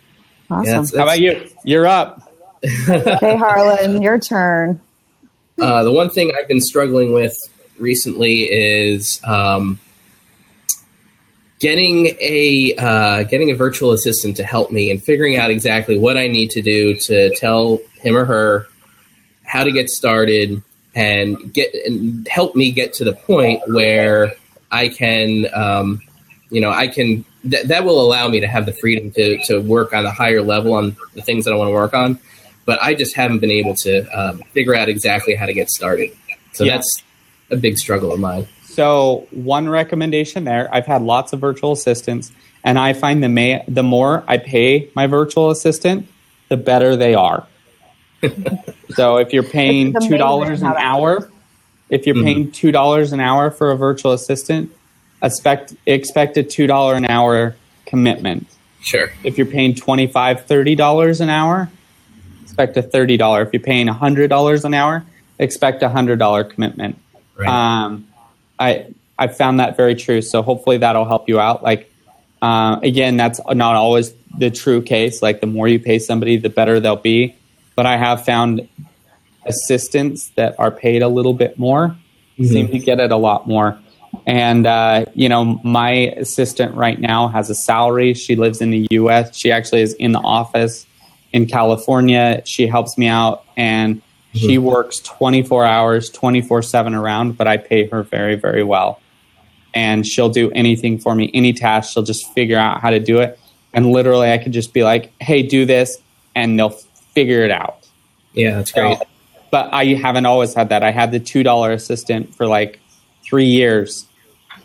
Yeah, 0.49 0.61
that's, 0.63 0.91
that's... 0.91 0.97
How 0.97 1.03
about 1.03 1.19
you? 1.19 1.49
You're 1.63 1.87
up. 1.87 2.31
okay, 2.87 3.35
Harlan, 3.35 4.03
your 4.03 4.19
turn. 4.19 4.79
Uh, 5.59 5.83
the 5.83 5.91
one 5.91 6.11
thing 6.11 6.31
I've 6.37 6.47
been 6.47 6.61
struggling 6.61 7.13
with 7.13 7.35
recently 7.79 8.43
is 8.43 9.19
um, 9.23 9.79
getting 11.57 12.15
a 12.21 12.75
uh, 12.77 13.23
getting 13.23 13.49
a 13.49 13.55
virtual 13.55 13.93
assistant 13.93 14.37
to 14.37 14.43
help 14.43 14.71
me 14.71 14.91
and 14.91 15.01
figuring 15.01 15.37
out 15.37 15.49
exactly 15.49 15.97
what 15.97 16.17
I 16.17 16.27
need 16.27 16.51
to 16.51 16.61
do 16.61 16.95
to 16.95 17.35
tell 17.35 17.79
him 17.99 18.15
or 18.15 18.25
her 18.25 18.67
how 19.43 19.63
to 19.63 19.71
get 19.71 19.89
started 19.89 20.61
and 20.93 21.51
get 21.51 21.73
and 21.73 22.27
help 22.27 22.55
me 22.55 22.71
get 22.71 22.93
to 22.93 23.03
the 23.03 23.13
point 23.13 23.63
where 23.67 24.35
I 24.69 24.89
can, 24.89 25.47
um, 25.51 26.01
you 26.49 26.61
know, 26.61 26.71
I 26.71 26.87
can 26.87 27.25
th- 27.49 27.67
that 27.67 27.83
will 27.83 28.01
allow 28.01 28.27
me 28.27 28.39
to 28.39 28.47
have 28.47 28.65
the 28.65 28.73
freedom 28.73 29.11
to 29.11 29.37
to 29.45 29.59
work 29.59 29.93
on 29.93 30.05
a 30.05 30.11
higher 30.11 30.41
level 30.41 30.73
on 30.73 30.95
the 31.13 31.21
things 31.21 31.45
that 31.45 31.53
I 31.53 31.57
want 31.57 31.69
to 31.69 31.73
work 31.73 31.93
on. 31.93 32.19
But 32.65 32.81
I 32.81 32.95
just 32.95 33.15
haven't 33.15 33.39
been 33.39 33.51
able 33.51 33.75
to 33.75 34.05
um, 34.07 34.39
figure 34.51 34.75
out 34.75 34.89
exactly 34.89 35.35
how 35.35 35.45
to 35.45 35.53
get 35.53 35.69
started. 35.69 36.11
So 36.51 36.65
yeah. 36.65 36.75
that's 36.75 37.03
a 37.49 37.55
big 37.55 37.77
struggle 37.77 38.11
of 38.11 38.19
mine. 38.19 38.47
So 38.65 39.27
one 39.31 39.69
recommendation 39.69 40.43
there, 40.43 40.69
I've 40.73 40.85
had 40.85 41.01
lots 41.01 41.33
of 41.33 41.39
virtual 41.39 41.71
assistants, 41.71 42.31
and 42.63 42.77
I 42.77 42.93
find 42.93 43.23
the 43.23 43.29
may, 43.29 43.63
the 43.67 43.83
more 43.83 44.23
I 44.27 44.37
pay 44.37 44.91
my 44.95 45.07
virtual 45.07 45.49
assistant, 45.49 46.07
the 46.49 46.57
better 46.57 46.95
they 46.95 47.15
are. 47.15 47.47
so 48.89 49.17
if 49.17 49.33
you're 49.33 49.43
paying 49.43 49.93
two 50.01 50.17
dollars 50.17 50.61
an 50.61 50.73
hour, 50.77 51.29
if 51.89 52.05
you're 52.05 52.15
mm-hmm. 52.15 52.25
paying 52.25 52.51
two 52.51 52.71
dollars 52.71 53.13
an 53.13 53.19
hour 53.19 53.51
for 53.51 53.71
a 53.71 53.77
virtual 53.77 54.11
assistant, 54.11 54.71
expect 55.21 55.75
expect 55.85 56.37
a 56.37 56.43
two 56.43 56.67
dollar 56.67 56.95
an 56.95 57.05
hour 57.05 57.55
commitment. 57.85 58.47
Sure. 58.81 59.11
If 59.23 59.37
you're 59.37 59.47
paying 59.47 59.75
twenty 59.75 60.07
five, 60.07 60.45
thirty 60.45 60.75
dollars 60.75 61.21
an 61.21 61.29
hour, 61.29 61.69
expect 62.43 62.77
a 62.77 62.81
thirty 62.81 63.17
dollar. 63.17 63.41
If 63.41 63.53
you're 63.53 63.61
paying 63.61 63.87
hundred 63.87 64.29
dollars 64.29 64.65
an 64.65 64.73
hour, 64.73 65.05
expect 65.39 65.83
a 65.83 65.89
hundred 65.89 66.19
dollar 66.19 66.43
commitment. 66.43 66.97
Right. 67.35 67.47
Um, 67.47 68.07
I 68.59 68.87
I 69.17 69.27
found 69.27 69.59
that 69.59 69.77
very 69.77 69.95
true. 69.95 70.21
So 70.21 70.41
hopefully 70.41 70.77
that'll 70.77 71.05
help 71.05 71.27
you 71.27 71.39
out. 71.39 71.63
Like 71.63 71.91
uh, 72.41 72.79
again, 72.83 73.17
that's 73.17 73.39
not 73.47 73.75
always 73.75 74.13
the 74.37 74.51
true 74.51 74.81
case. 74.81 75.21
Like 75.21 75.41
the 75.41 75.47
more 75.47 75.67
you 75.67 75.79
pay 75.79 75.99
somebody, 75.99 76.37
the 76.37 76.49
better 76.49 76.79
they'll 76.79 76.95
be. 76.95 77.35
But 77.75 77.85
I 77.85 77.97
have 77.97 78.25
found 78.25 78.67
assistants 79.45 80.31
that 80.35 80.59
are 80.59 80.71
paid 80.71 81.01
a 81.01 81.07
little 81.07 81.33
bit 81.33 81.57
more 81.57 81.95
mm-hmm. 82.37 82.45
seem 82.45 82.67
to 82.69 82.79
get 82.79 82.99
it 82.99 83.11
a 83.11 83.17
lot 83.17 83.47
more. 83.47 83.79
And 84.25 84.65
uh, 84.65 85.05
you 85.13 85.29
know, 85.29 85.59
my 85.63 85.91
assistant 86.17 86.75
right 86.75 86.99
now 86.99 87.27
has 87.27 87.49
a 87.49 87.55
salary. 87.55 88.13
She 88.13 88.35
lives 88.35 88.61
in 88.61 88.71
the 88.71 88.87
U.S. 88.91 89.35
She 89.35 89.51
actually 89.51 89.81
is 89.81 89.93
in 89.93 90.11
the 90.11 90.19
office 90.19 90.85
in 91.33 91.45
California. 91.45 92.41
She 92.45 92.67
helps 92.67 92.97
me 92.97 93.07
out, 93.07 93.45
and 93.55 94.01
she 94.33 94.55
mm-hmm. 94.55 94.65
works 94.65 94.99
24 94.99 95.65
hours, 95.65 96.09
24 96.09 96.61
7 96.61 96.93
around, 96.93 97.37
but 97.37 97.47
I 97.47 97.57
pay 97.57 97.87
her 97.87 98.03
very, 98.03 98.35
very 98.35 98.63
well. 98.63 98.99
And 99.73 100.05
she'll 100.05 100.29
do 100.29 100.51
anything 100.51 100.97
for 100.97 101.13
me, 101.13 101.29
any 101.33 101.53
task. 101.53 101.93
She'll 101.93 102.03
just 102.03 102.33
figure 102.33 102.57
out 102.57 102.81
how 102.81 102.89
to 102.89 102.99
do 102.99 103.19
it. 103.19 103.39
And 103.73 103.91
literally, 103.91 104.31
I 104.31 104.37
could 104.37 104.53
just 104.53 104.73
be 104.73 104.83
like, 104.83 105.13
hey, 105.21 105.43
do 105.43 105.65
this, 105.65 105.97
and 106.35 106.57
they'll 106.57 106.77
figure 107.13 107.43
it 107.43 107.51
out. 107.51 107.87
Yeah, 108.33 108.57
that's 108.57 108.71
great. 108.71 108.97
but 109.51 109.73
I 109.73 109.85
haven't 109.85 110.25
always 110.25 110.53
had 110.53 110.69
that. 110.69 110.83
I 110.83 110.91
had 110.91 111.11
the 111.11 111.19
$2 111.19 111.73
assistant 111.73 112.35
for 112.35 112.47
like 112.47 112.79
three 113.27 113.45
years, 113.45 114.07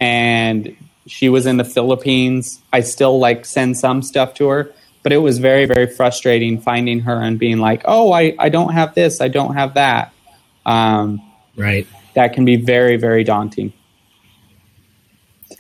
and 0.00 0.76
she 1.06 1.28
was 1.28 1.46
in 1.46 1.56
the 1.56 1.64
Philippines. 1.64 2.60
I 2.72 2.80
still 2.80 3.18
like 3.18 3.44
send 3.44 3.76
some 3.78 4.02
stuff 4.02 4.34
to 4.34 4.48
her 4.48 4.72
but 5.02 5.12
it 5.12 5.18
was 5.18 5.38
very 5.38 5.66
very 5.66 5.86
frustrating 5.86 6.60
finding 6.60 7.00
her 7.00 7.20
and 7.20 7.38
being 7.38 7.58
like 7.58 7.82
oh 7.84 8.12
i, 8.12 8.34
I 8.38 8.48
don't 8.48 8.72
have 8.72 8.94
this 8.94 9.20
i 9.20 9.28
don't 9.28 9.54
have 9.54 9.74
that. 9.74 10.12
Um, 10.64 11.20
right. 11.56 11.88
that 12.14 12.34
can 12.34 12.44
be 12.44 12.54
very 12.54 12.96
very 12.96 13.24
daunting. 13.24 13.72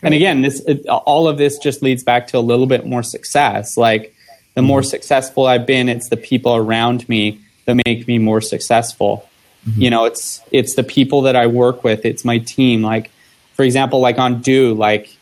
And 0.02 0.14
again 0.14 0.42
this 0.42 0.60
it, 0.60 0.86
all 0.86 1.26
of 1.26 1.38
this 1.38 1.58
just 1.58 1.82
leads 1.82 2.04
back 2.04 2.28
to 2.28 2.38
a 2.38 2.40
little 2.40 2.66
bit 2.66 2.86
more 2.86 3.02
success. 3.02 3.76
Like 3.76 4.14
the 4.54 4.62
more 4.62 4.80
mm-hmm. 4.80 4.88
successful 4.88 5.46
i've 5.46 5.66
been 5.66 5.88
it's 5.88 6.08
the 6.08 6.16
people 6.16 6.54
around 6.54 7.08
me 7.08 7.40
that 7.64 7.80
make 7.86 8.06
me 8.06 8.18
more 8.18 8.40
successful 8.40 9.28
mm-hmm. 9.66 9.82
you 9.82 9.90
know 9.90 10.04
it's 10.04 10.40
it's 10.50 10.74
the 10.74 10.82
people 10.84 11.22
that 11.22 11.36
i 11.36 11.46
work 11.46 11.84
with 11.84 12.04
it's 12.04 12.24
my 12.24 12.38
team 12.38 12.82
like 12.82 13.10
for 13.54 13.64
example 13.64 14.00
like 14.00 14.18
on 14.18 14.40
Due 14.40 14.74
like 14.74 15.16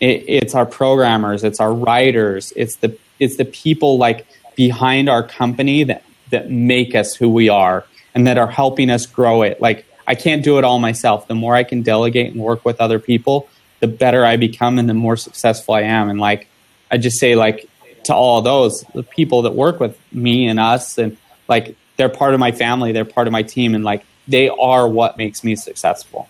it, 0.00 0.24
it's 0.26 0.54
our 0.54 0.66
programmers 0.66 1.44
it's 1.44 1.60
our 1.60 1.72
writers 1.72 2.52
it's 2.56 2.76
the 2.76 2.96
it's 3.18 3.36
the 3.36 3.44
people 3.44 3.98
like 3.98 4.26
behind 4.56 5.08
our 5.08 5.22
company 5.22 5.84
that 5.84 6.04
that 6.30 6.50
make 6.50 6.94
us 6.94 7.14
who 7.14 7.28
we 7.28 7.48
are 7.48 7.84
and 8.14 8.26
that 8.26 8.38
are 8.38 8.46
helping 8.46 8.90
us 8.90 9.06
grow 9.06 9.42
it. 9.42 9.60
Like 9.60 9.86
I 10.06 10.14
can't 10.14 10.44
do 10.44 10.58
it 10.58 10.64
all 10.64 10.78
myself. 10.78 11.28
The 11.28 11.34
more 11.34 11.54
I 11.54 11.64
can 11.64 11.82
delegate 11.82 12.32
and 12.32 12.40
work 12.40 12.64
with 12.64 12.80
other 12.80 12.98
people, 12.98 13.48
the 13.80 13.86
better 13.86 14.24
I 14.24 14.36
become 14.36 14.78
and 14.78 14.88
the 14.88 14.94
more 14.94 15.16
successful 15.16 15.74
I 15.74 15.82
am. 15.82 16.08
And 16.08 16.20
like 16.20 16.48
I 16.90 16.98
just 16.98 17.18
say 17.18 17.34
like 17.34 17.68
to 18.04 18.14
all 18.14 18.42
those 18.42 18.84
the 18.94 19.02
people 19.02 19.42
that 19.42 19.54
work 19.54 19.80
with 19.80 19.98
me 20.12 20.46
and 20.46 20.60
us 20.60 20.98
and 20.98 21.16
like 21.48 21.76
they're 21.96 22.08
part 22.08 22.34
of 22.34 22.40
my 22.40 22.52
family, 22.52 22.92
they're 22.92 23.04
part 23.04 23.26
of 23.26 23.32
my 23.32 23.42
team 23.42 23.74
and 23.74 23.84
like 23.84 24.04
they 24.26 24.48
are 24.48 24.88
what 24.88 25.16
makes 25.16 25.44
me 25.44 25.56
successful. 25.56 26.28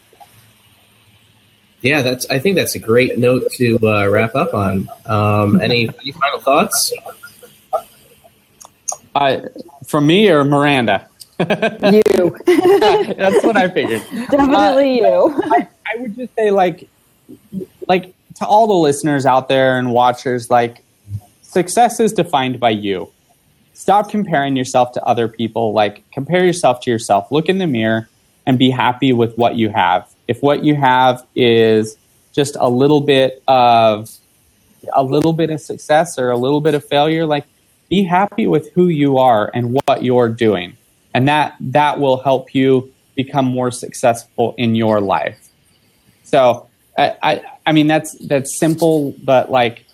Yeah, 1.84 2.00
that's. 2.00 2.24
I 2.30 2.38
think 2.38 2.56
that's 2.56 2.74
a 2.74 2.78
great 2.78 3.18
note 3.18 3.50
to 3.56 3.78
uh, 3.82 4.08
wrap 4.08 4.34
up 4.34 4.54
on. 4.54 4.88
Um, 5.04 5.60
any, 5.60 5.90
any 6.00 6.12
final 6.12 6.40
thoughts? 6.40 6.90
Uh, 9.14 9.40
from 9.86 10.06
me 10.06 10.30
or 10.30 10.44
Miranda? 10.44 11.06
you. 11.38 11.44
that's 12.46 13.44
what 13.44 13.58
I 13.58 13.68
figured. 13.68 14.02
Definitely 14.30 15.04
uh, 15.04 15.26
you. 15.26 15.42
I, 15.44 15.68
I 15.86 15.96
would 15.98 16.16
just 16.16 16.34
say, 16.34 16.50
like, 16.50 16.88
like 17.86 18.14
to 18.36 18.46
all 18.46 18.66
the 18.66 18.72
listeners 18.72 19.26
out 19.26 19.50
there 19.50 19.78
and 19.78 19.92
watchers, 19.92 20.48
like, 20.48 20.82
success 21.42 22.00
is 22.00 22.14
defined 22.14 22.58
by 22.58 22.70
you. 22.70 23.12
Stop 23.74 24.10
comparing 24.10 24.56
yourself 24.56 24.92
to 24.92 25.04
other 25.04 25.28
people. 25.28 25.72
Like, 25.72 26.10
compare 26.10 26.44
yourself 26.44 26.80
to 26.82 26.90
yourself. 26.90 27.30
Look 27.30 27.48
in 27.48 27.58
the 27.58 27.66
mirror 27.66 28.08
and 28.46 28.58
be 28.58 28.70
happy 28.70 29.12
with 29.12 29.36
what 29.36 29.56
you 29.56 29.68
have 29.68 30.08
if 30.28 30.42
what 30.42 30.64
you 30.64 30.74
have 30.74 31.26
is 31.34 31.96
just 32.32 32.56
a 32.58 32.68
little 32.68 33.00
bit 33.00 33.42
of 33.48 34.10
a 34.92 35.02
little 35.02 35.32
bit 35.32 35.50
of 35.50 35.60
success 35.60 36.18
or 36.18 36.30
a 36.30 36.36
little 36.36 36.60
bit 36.60 36.74
of 36.74 36.84
failure 36.84 37.26
like 37.26 37.46
be 37.88 38.02
happy 38.02 38.46
with 38.46 38.70
who 38.72 38.88
you 38.88 39.18
are 39.18 39.50
and 39.54 39.80
what 39.86 40.02
you're 40.02 40.28
doing 40.28 40.76
and 41.14 41.28
that 41.28 41.54
that 41.60 41.98
will 41.98 42.18
help 42.22 42.54
you 42.54 42.92
become 43.14 43.44
more 43.44 43.70
successful 43.70 44.54
in 44.58 44.74
your 44.74 45.00
life 45.00 45.48
so 46.22 46.68
I, 46.98 47.16
I, 47.22 47.42
I 47.66 47.72
mean 47.72 47.86
that's 47.86 48.12
that's 48.26 48.58
simple 48.58 49.14
but 49.24 49.50
like 49.50 49.84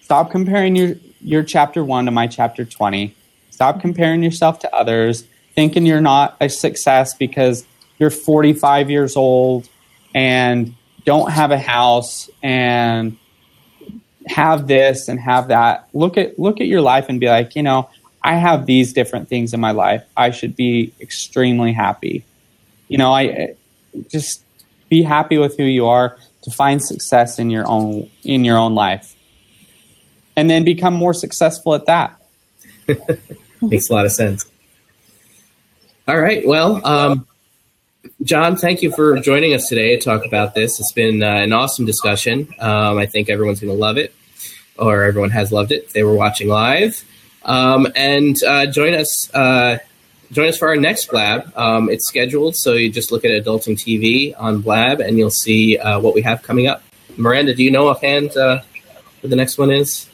stop 0.00 0.30
comparing 0.30 0.76
your 0.76 0.94
your 1.20 1.42
chapter 1.42 1.82
1 1.82 2.04
to 2.04 2.10
my 2.12 2.26
chapter 2.26 2.64
20 2.64 3.15
stop 3.56 3.76
mm-hmm. 3.76 3.82
comparing 3.82 4.22
yourself 4.22 4.58
to 4.60 4.72
others 4.74 5.24
thinking 5.56 5.86
you're 5.86 6.02
not 6.02 6.36
a 6.40 6.48
success 6.48 7.14
because 7.14 7.66
you're 7.98 8.10
45 8.10 8.90
years 8.90 9.16
old 9.16 9.68
and 10.14 10.74
don't 11.04 11.32
have 11.32 11.50
a 11.50 11.58
house 11.58 12.28
and 12.42 13.16
have 14.26 14.66
this 14.66 15.08
and 15.08 15.18
have 15.18 15.48
that. 15.48 15.88
Look 15.94 16.18
at 16.18 16.38
look 16.38 16.60
at 16.60 16.66
your 16.66 16.82
life 16.82 17.08
and 17.08 17.18
be 17.18 17.28
like, 17.28 17.56
you 17.56 17.62
know, 17.62 17.88
I 18.22 18.34
have 18.34 18.66
these 18.66 18.92
different 18.92 19.28
things 19.28 19.54
in 19.54 19.60
my 19.60 19.70
life. 19.70 20.04
I 20.16 20.30
should 20.30 20.54
be 20.54 20.92
extremely 21.00 21.72
happy. 21.72 22.24
You 22.88 22.98
know, 22.98 23.12
I 23.12 23.54
just 24.08 24.44
be 24.88 25.02
happy 25.02 25.38
with 25.38 25.56
who 25.56 25.64
you 25.64 25.86
are 25.86 26.18
to 26.42 26.50
find 26.50 26.82
success 26.82 27.38
in 27.38 27.50
your 27.50 27.66
own 27.66 28.10
in 28.24 28.44
your 28.44 28.58
own 28.58 28.74
life. 28.74 29.14
And 30.36 30.50
then 30.50 30.64
become 30.64 30.92
more 30.92 31.14
successful 31.14 31.74
at 31.74 31.86
that. 31.86 32.20
Makes 33.62 33.90
a 33.90 33.94
lot 33.94 34.06
of 34.06 34.12
sense. 34.12 34.46
All 36.08 36.20
right. 36.20 36.46
Well, 36.46 36.86
um, 36.86 37.26
John, 38.22 38.56
thank 38.56 38.82
you 38.82 38.92
for 38.92 39.18
joining 39.18 39.54
us 39.54 39.68
today 39.68 39.96
to 39.96 40.02
talk 40.02 40.24
about 40.24 40.54
this. 40.54 40.78
It's 40.78 40.92
been 40.92 41.22
uh, 41.22 41.26
an 41.26 41.52
awesome 41.52 41.84
discussion. 41.84 42.48
Um, 42.58 42.98
I 42.98 43.06
think 43.06 43.28
everyone's 43.28 43.60
going 43.60 43.72
to 43.72 43.78
love 43.78 43.98
it, 43.98 44.14
or 44.78 45.02
everyone 45.04 45.30
has 45.30 45.52
loved 45.52 45.72
it 45.72 45.84
if 45.84 45.92
they 45.92 46.02
were 46.02 46.14
watching 46.14 46.48
live. 46.48 47.04
Um, 47.44 47.88
and 47.94 48.36
uh, 48.44 48.66
join 48.66 48.94
us. 48.94 49.32
Uh, 49.34 49.78
join 50.32 50.48
us 50.48 50.58
for 50.58 50.68
our 50.68 50.76
next 50.76 51.10
Blab. 51.10 51.52
Um, 51.56 51.88
it's 51.90 52.06
scheduled, 52.06 52.56
so 52.56 52.72
you 52.72 52.90
just 52.90 53.12
look 53.12 53.24
at 53.24 53.30
Adulting 53.30 53.76
TV 53.76 54.34
on 54.38 54.60
Blab, 54.60 55.00
and 55.00 55.18
you'll 55.18 55.30
see 55.30 55.78
uh, 55.78 56.00
what 56.00 56.14
we 56.14 56.22
have 56.22 56.42
coming 56.42 56.66
up. 56.66 56.82
Miranda, 57.16 57.54
do 57.54 57.62
you 57.62 57.70
know 57.70 57.88
offhand 57.88 58.36
uh, 58.36 58.60
what 59.20 59.30
the 59.30 59.36
next 59.36 59.58
one 59.58 59.70
is? 59.70 60.08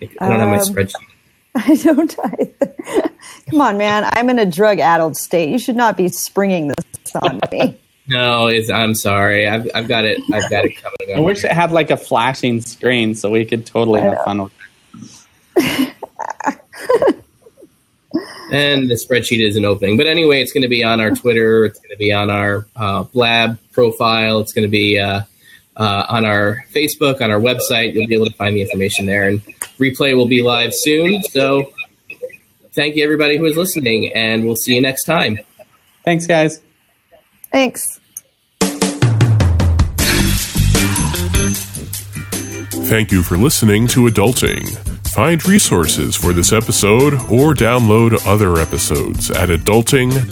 I 0.00 0.28
don't 0.28 0.40
have 0.40 0.48
my 0.48 0.58
um, 0.58 0.60
spreadsheet. 0.60 1.05
I 1.66 1.74
don't 1.76 2.14
either. 2.18 2.74
Come 3.50 3.60
on, 3.60 3.78
man. 3.78 4.04
I'm 4.12 4.28
in 4.28 4.38
a 4.38 4.44
drug 4.44 4.78
addled 4.78 5.16
state. 5.16 5.48
You 5.48 5.58
should 5.58 5.76
not 5.76 5.96
be 5.96 6.08
springing 6.08 6.68
this 6.68 7.16
on 7.22 7.40
me. 7.52 7.78
no, 8.08 8.48
I'm 8.48 8.94
sorry. 8.94 9.48
I've, 9.48 9.68
I've 9.74 9.88
got 9.88 10.04
it. 10.04 10.20
I've 10.32 10.50
got 10.50 10.66
it 10.66 10.76
coming. 10.76 11.16
I 11.16 11.20
wish 11.20 11.44
it 11.44 11.52
had 11.52 11.72
like 11.72 11.90
a 11.90 11.96
flashing 11.96 12.60
screen 12.60 13.14
so 13.14 13.30
we 13.30 13.46
could 13.46 13.64
totally 13.64 14.02
have 14.02 14.18
fun 14.24 14.42
with 14.42 14.52
it. 15.56 15.94
and 18.52 18.90
the 18.90 18.94
spreadsheet 18.94 19.40
isn't 19.46 19.64
opening. 19.64 19.96
But 19.96 20.06
anyway, 20.06 20.42
it's 20.42 20.52
going 20.52 20.62
to 20.62 20.68
be 20.68 20.84
on 20.84 21.00
our 21.00 21.10
Twitter. 21.10 21.64
It's 21.64 21.78
going 21.78 21.90
to 21.90 21.96
be 21.96 22.12
on 22.12 22.28
our 22.30 22.66
uh, 22.76 23.04
Blab 23.04 23.58
profile. 23.72 24.40
It's 24.40 24.52
going 24.52 24.66
to 24.66 24.70
be 24.70 24.98
uh, 24.98 25.22
uh, 25.76 26.06
on 26.08 26.24
our 26.24 26.64
Facebook, 26.72 27.20
on 27.20 27.30
our 27.30 27.40
website. 27.40 27.94
You'll 27.94 28.06
be 28.06 28.14
able 28.14 28.26
to 28.26 28.34
find 28.34 28.56
the 28.56 28.62
information 28.62 29.06
there. 29.06 29.28
And 29.28 29.40
replay 29.78 30.16
will 30.16 30.26
be 30.26 30.42
live 30.42 30.74
soon. 30.74 31.22
So 31.24 31.72
thank 32.72 32.96
you, 32.96 33.04
everybody 33.04 33.36
who 33.36 33.44
is 33.44 33.56
listening, 33.56 34.12
and 34.14 34.44
we'll 34.44 34.56
see 34.56 34.74
you 34.74 34.80
next 34.80 35.04
time. 35.04 35.38
Thanks, 36.04 36.26
guys. 36.26 36.60
Thanks. 37.52 38.00
Thank 42.88 43.10
you 43.10 43.22
for 43.22 43.36
listening 43.36 43.88
to 43.88 44.06
Adulting. 44.08 44.76
Find 45.08 45.44
resources 45.48 46.14
for 46.14 46.32
this 46.32 46.52
episode 46.52 47.14
or 47.14 47.54
download 47.54 48.24
other 48.26 48.58
episodes 48.58 49.30
at 49.30 49.48
adulting.tv. 49.48 50.26